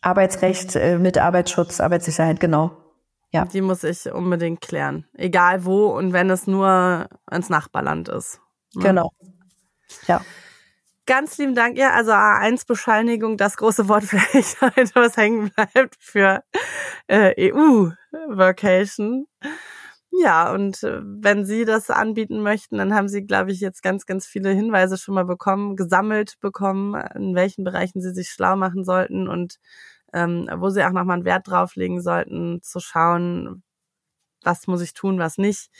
Arbeitsrecht 0.00 0.74
äh, 0.76 0.98
mit 0.98 1.18
Arbeitsschutz, 1.18 1.80
Arbeitssicherheit, 1.80 2.40
genau. 2.40 2.89
Ja. 3.32 3.44
Die 3.44 3.60
muss 3.60 3.84
ich 3.84 4.10
unbedingt 4.10 4.60
klären. 4.60 5.06
Egal 5.14 5.64
wo 5.64 5.86
und 5.86 6.12
wenn 6.12 6.30
es 6.30 6.46
nur 6.46 7.08
ins 7.30 7.48
Nachbarland 7.48 8.08
ist. 8.08 8.40
Ne? 8.74 8.82
Genau. 8.82 9.12
Ja. 10.06 10.20
Ganz 11.06 11.38
lieben 11.38 11.54
Dank. 11.54 11.76
Ja, 11.76 11.90
also 11.90 12.12
A1-Bescheinigung, 12.12 13.36
das 13.36 13.56
große 13.56 13.88
Wort 13.88 14.04
vielleicht 14.06 14.60
heute, 14.60 14.90
was 14.94 15.16
hängen 15.16 15.50
bleibt 15.50 15.96
für 15.98 16.42
äh, 17.08 17.52
EU-Vacation. 17.52 19.26
Ja, 20.12 20.52
und 20.52 20.82
äh, 20.82 21.00
wenn 21.02 21.44
Sie 21.44 21.64
das 21.64 21.88
anbieten 21.90 22.42
möchten, 22.42 22.78
dann 22.78 22.94
haben 22.94 23.08
Sie, 23.08 23.24
glaube 23.24 23.52
ich, 23.52 23.60
jetzt 23.60 23.82
ganz, 23.82 24.06
ganz 24.06 24.26
viele 24.26 24.50
Hinweise 24.50 24.98
schon 24.98 25.14
mal 25.14 25.24
bekommen, 25.24 25.76
gesammelt 25.76 26.34
bekommen, 26.40 26.94
in 27.14 27.34
welchen 27.34 27.64
Bereichen 27.64 28.00
Sie 28.00 28.12
sich 28.12 28.30
schlau 28.30 28.56
machen 28.56 28.84
sollten 28.84 29.28
und 29.28 29.58
ähm, 30.12 30.48
wo 30.56 30.70
Sie 30.70 30.84
auch 30.84 30.92
nochmal 30.92 31.16
einen 31.16 31.24
Wert 31.24 31.48
drauflegen 31.48 32.00
sollten, 32.00 32.62
zu 32.62 32.80
schauen, 32.80 33.62
was 34.42 34.66
muss 34.66 34.80
ich 34.80 34.94
tun, 34.94 35.18
was 35.18 35.38
nicht, 35.38 35.70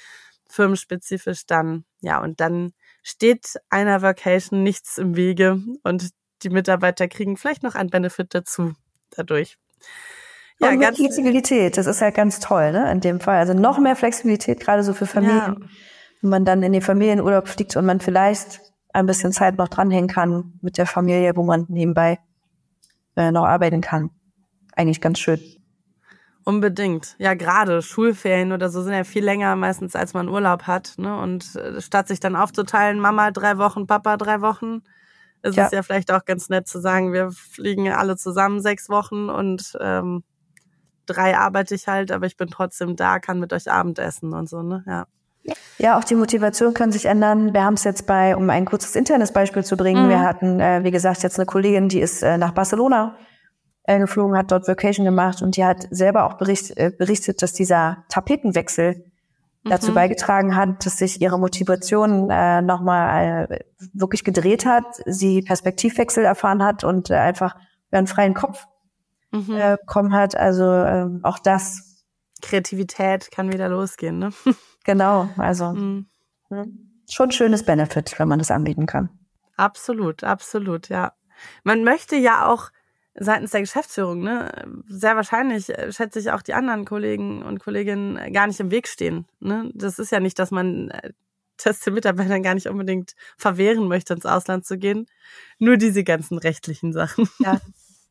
firmenspezifisch 0.48 1.46
dann. 1.46 1.84
Ja, 2.00 2.20
und 2.20 2.40
dann 2.40 2.72
steht 3.02 3.54
einer 3.70 4.02
Vacation 4.02 4.62
nichts 4.62 4.98
im 4.98 5.16
Wege 5.16 5.60
und 5.82 6.10
die 6.42 6.50
Mitarbeiter 6.50 7.08
kriegen 7.08 7.36
vielleicht 7.36 7.62
noch 7.62 7.74
einen 7.74 7.90
Benefit 7.90 8.34
dazu 8.34 8.74
dadurch. 9.10 9.58
Ja, 10.58 10.70
und 10.70 10.80
ganz 10.80 10.98
Flexibilität, 10.98 11.78
das 11.78 11.86
ist 11.86 12.00
ja 12.00 12.10
ganz 12.10 12.38
toll, 12.38 12.72
ne, 12.72 12.90
in 12.92 13.00
dem 13.00 13.20
Fall. 13.20 13.38
Also 13.38 13.54
noch 13.54 13.78
mehr 13.78 13.96
Flexibilität, 13.96 14.60
gerade 14.60 14.82
so 14.82 14.92
für 14.92 15.06
Familien. 15.06 15.56
Ja. 15.60 15.68
Wenn 16.20 16.30
man 16.30 16.44
dann 16.44 16.62
in 16.62 16.72
den 16.72 16.82
Familienurlaub 16.82 17.48
fliegt 17.48 17.76
und 17.76 17.86
man 17.86 18.00
vielleicht 18.00 18.60
ein 18.92 19.06
bisschen 19.06 19.32
Zeit 19.32 19.56
noch 19.56 19.68
dranhängen 19.68 20.08
kann 20.08 20.58
mit 20.60 20.76
der 20.76 20.84
Familie, 20.86 21.34
wo 21.34 21.42
man 21.44 21.64
nebenbei 21.68 22.18
äh, 23.16 23.30
noch 23.30 23.46
arbeiten 23.46 23.80
kann. 23.80 24.10
Eigentlich 24.80 25.02
ganz 25.02 25.18
schön. 25.18 25.38
Unbedingt. 26.42 27.14
Ja, 27.18 27.34
gerade 27.34 27.82
Schulferien 27.82 28.52
oder 28.52 28.70
so 28.70 28.82
sind 28.82 28.94
ja 28.94 29.04
viel 29.04 29.22
länger 29.22 29.54
meistens, 29.54 29.94
als 29.94 30.14
man 30.14 30.30
Urlaub 30.30 30.62
hat. 30.62 30.94
Ne? 30.96 31.20
Und 31.20 31.54
äh, 31.56 31.82
statt 31.82 32.08
sich 32.08 32.18
dann 32.18 32.34
aufzuteilen, 32.34 32.98
Mama 32.98 33.30
drei 33.30 33.58
Wochen, 33.58 33.86
Papa 33.86 34.16
drei 34.16 34.40
Wochen, 34.40 34.80
ist 35.42 35.56
ja. 35.56 35.66
es 35.66 35.72
ja 35.72 35.82
vielleicht 35.82 36.10
auch 36.10 36.24
ganz 36.24 36.48
nett 36.48 36.66
zu 36.66 36.80
sagen, 36.80 37.12
wir 37.12 37.30
fliegen 37.30 37.92
alle 37.92 38.16
zusammen 38.16 38.62
sechs 38.62 38.88
Wochen 38.88 39.28
und 39.28 39.76
ähm, 39.82 40.24
drei 41.04 41.36
arbeite 41.36 41.74
ich 41.74 41.86
halt, 41.86 42.10
aber 42.10 42.24
ich 42.24 42.38
bin 42.38 42.48
trotzdem 42.48 42.96
da, 42.96 43.18
kann 43.18 43.38
mit 43.38 43.52
euch 43.52 43.70
Abendessen 43.70 44.32
und 44.32 44.48
so, 44.48 44.62
ne? 44.62 44.82
Ja. 44.86 45.06
Ja, 45.76 45.98
auch 45.98 46.04
die 46.04 46.14
Motivation 46.14 46.72
kann 46.72 46.90
sich 46.92 47.04
ändern. 47.04 47.52
Wir 47.52 47.64
haben 47.64 47.74
es 47.74 47.84
jetzt 47.84 48.06
bei, 48.06 48.36
um 48.36 48.48
ein 48.48 48.64
kurzes 48.64 48.94
internes 48.96 49.32
Beispiel 49.32 49.64
zu 49.64 49.76
bringen, 49.76 50.06
mhm. 50.06 50.08
wir 50.08 50.20
hatten, 50.20 50.58
äh, 50.58 50.84
wie 50.84 50.90
gesagt, 50.90 51.22
jetzt 51.22 51.38
eine 51.38 51.44
Kollegin, 51.44 51.90
die 51.90 52.00
ist 52.00 52.22
äh, 52.22 52.38
nach 52.38 52.52
Barcelona 52.52 53.16
äh, 53.90 53.98
geflogen, 53.98 54.36
hat 54.36 54.52
dort 54.52 54.68
Vacation 54.68 55.04
gemacht 55.04 55.42
und 55.42 55.56
die 55.56 55.64
hat 55.64 55.88
selber 55.90 56.24
auch 56.24 56.34
bericht, 56.34 56.76
äh, 56.76 56.92
berichtet, 56.96 57.42
dass 57.42 57.52
dieser 57.52 58.04
Tapetenwechsel 58.08 59.04
mhm. 59.64 59.70
dazu 59.70 59.92
beigetragen 59.92 60.54
hat, 60.54 60.86
dass 60.86 60.98
sich 60.98 61.20
ihre 61.20 61.38
Motivation 61.38 62.30
äh, 62.30 62.62
nochmal 62.62 63.48
äh, 63.50 63.58
wirklich 63.92 64.22
gedreht 64.22 64.64
hat, 64.64 64.84
sie 65.06 65.42
Perspektivwechsel 65.42 66.24
erfahren 66.24 66.62
hat 66.62 66.84
und 66.84 67.10
äh, 67.10 67.14
einfach 67.14 67.56
einen 67.90 68.06
freien 68.06 68.34
Kopf 68.34 68.66
mhm. 69.32 69.56
äh, 69.56 69.76
bekommen 69.76 70.12
hat. 70.12 70.36
Also 70.36 70.64
äh, 70.64 71.08
auch 71.22 71.38
das. 71.38 71.86
Kreativität 72.42 73.30
kann 73.30 73.52
wieder 73.52 73.68
losgehen, 73.68 74.18
ne? 74.18 74.30
genau, 74.84 75.28
also 75.36 75.72
mhm. 75.72 76.06
Ne? 76.48 76.66
schon 77.06 77.28
ein 77.28 77.32
schönes 77.32 77.64
Benefit, 77.64 78.18
wenn 78.18 78.28
man 78.28 78.38
das 78.38 78.50
anbieten 78.50 78.86
kann. 78.86 79.10
Absolut, 79.58 80.24
absolut, 80.24 80.88
ja. 80.88 81.12
Man 81.64 81.84
möchte 81.84 82.16
ja 82.16 82.46
auch 82.46 82.70
seitens 83.22 83.50
der 83.50 83.60
Geschäftsführung, 83.60 84.22
ne, 84.22 84.50
sehr 84.88 85.14
wahrscheinlich 85.14 85.68
äh, 85.68 85.92
schätze 85.92 86.18
ich 86.18 86.30
auch 86.30 86.42
die 86.42 86.54
anderen 86.54 86.86
Kollegen 86.86 87.42
und 87.42 87.60
Kolleginnen 87.60 88.16
äh, 88.16 88.30
gar 88.30 88.46
nicht 88.46 88.58
im 88.60 88.70
Weg 88.70 88.88
stehen. 88.88 89.26
Ne? 89.40 89.70
Das 89.74 89.98
ist 89.98 90.10
ja 90.10 90.20
nicht, 90.20 90.38
dass 90.38 90.50
man 90.50 90.88
äh, 90.88 91.12
das 91.62 91.80
den 91.80 91.92
Mitarbeitern 91.92 92.42
gar 92.42 92.54
nicht 92.54 92.66
unbedingt 92.66 93.14
verwehren 93.36 93.88
möchte, 93.88 94.14
ins 94.14 94.24
Ausland 94.24 94.64
zu 94.64 94.78
gehen. 94.78 95.06
Nur 95.58 95.76
diese 95.76 96.02
ganzen 96.02 96.38
rechtlichen 96.38 96.94
Sachen. 96.94 97.28
Ja. 97.38 97.60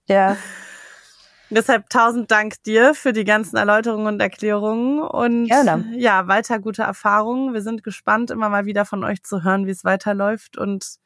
Ja. 0.07 0.37
Deshalb 1.49 1.89
tausend 1.89 2.29
Dank 2.29 2.61
dir 2.61 2.93
für 2.93 3.11
die 3.11 3.23
ganzen 3.23 3.57
Erläuterungen 3.57 4.05
und 4.05 4.19
Erklärungen 4.19 4.99
und 4.99 5.47
Gerne. 5.47 5.91
ja, 5.97 6.27
weiter 6.27 6.59
gute 6.59 6.83
Erfahrungen. 6.83 7.55
Wir 7.55 7.63
sind 7.63 7.83
gespannt, 7.83 8.29
immer 8.29 8.49
mal 8.49 8.65
wieder 8.65 8.85
von 8.85 9.03
euch 9.03 9.23
zu 9.23 9.43
hören, 9.43 9.65
wie 9.65 9.71
es 9.71 9.83
weiterläuft 9.83 10.59
und 10.59 10.99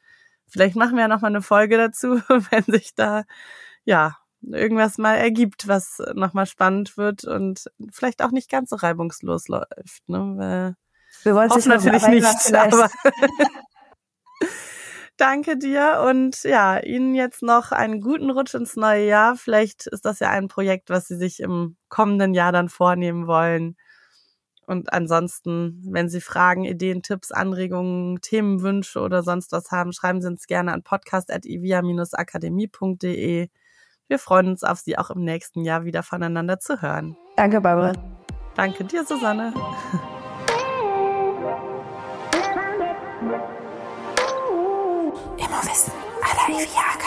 vielleicht 0.46 0.76
machen 0.76 0.96
wir 0.96 1.02
ja 1.02 1.08
noch 1.08 1.22
mal 1.22 1.28
eine 1.28 1.40
Folge 1.40 1.78
dazu, 1.78 2.20
wenn 2.50 2.64
sich 2.64 2.94
da 2.94 3.24
ja, 3.84 4.16
irgendwas 4.52 4.98
mal 4.98 5.14
ergibt, 5.14 5.68
was 5.68 6.02
nochmal 6.14 6.46
spannend 6.46 6.96
wird 6.96 7.24
und 7.24 7.70
vielleicht 7.90 8.22
auch 8.22 8.30
nicht 8.30 8.50
ganz 8.50 8.70
so 8.70 8.76
reibungslos 8.76 9.48
läuft. 9.48 10.08
Ne? 10.08 10.34
Weil 10.36 10.76
Wir 11.22 11.34
wollen 11.34 11.50
es 11.50 11.66
natürlich 11.66 12.06
nicht, 12.06 12.54
aber 12.54 12.90
danke 15.16 15.56
dir 15.56 16.04
und 16.06 16.42
ja, 16.42 16.78
Ihnen 16.78 17.14
jetzt 17.14 17.42
noch 17.42 17.72
einen 17.72 18.00
guten 18.00 18.30
Rutsch 18.30 18.54
ins 18.54 18.76
neue 18.76 19.06
Jahr. 19.06 19.36
Vielleicht 19.36 19.86
ist 19.86 20.04
das 20.04 20.20
ja 20.20 20.30
ein 20.30 20.48
Projekt, 20.48 20.90
was 20.90 21.08
Sie 21.08 21.16
sich 21.16 21.40
im 21.40 21.76
kommenden 21.88 22.34
Jahr 22.34 22.52
dann 22.52 22.68
vornehmen 22.68 23.26
wollen. 23.26 23.76
Und 24.66 24.92
ansonsten, 24.92 25.82
wenn 25.90 26.08
Sie 26.08 26.22
Fragen, 26.22 26.64
Ideen, 26.64 27.02
Tipps, 27.02 27.32
Anregungen, 27.32 28.20
Themenwünsche 28.22 29.00
oder 29.00 29.22
sonst 29.22 29.52
was 29.52 29.70
haben, 29.70 29.92
schreiben 29.92 30.22
Sie 30.22 30.28
uns 30.28 30.46
gerne 30.46 30.72
an 30.72 30.82
podcast.ivia-akademie.de. 30.82 33.50
Wir 34.08 34.18
freuen 34.18 34.48
uns 34.48 34.62
auf 34.64 34.78
Sie 34.80 34.98
auch 34.98 35.10
im 35.10 35.24
nächsten 35.24 35.64
Jahr 35.64 35.84
wieder 35.84 36.02
voneinander 36.02 36.58
zu 36.58 36.82
hören. 36.82 37.16
Danke, 37.36 37.60
Barbara. 37.60 37.92
Danke 38.54 38.84
dir, 38.84 39.04
Susanne. 39.04 39.52
Immer 45.36 45.62
wissen, 45.62 45.92
aller 46.22 46.42
Akademie. 46.42 47.03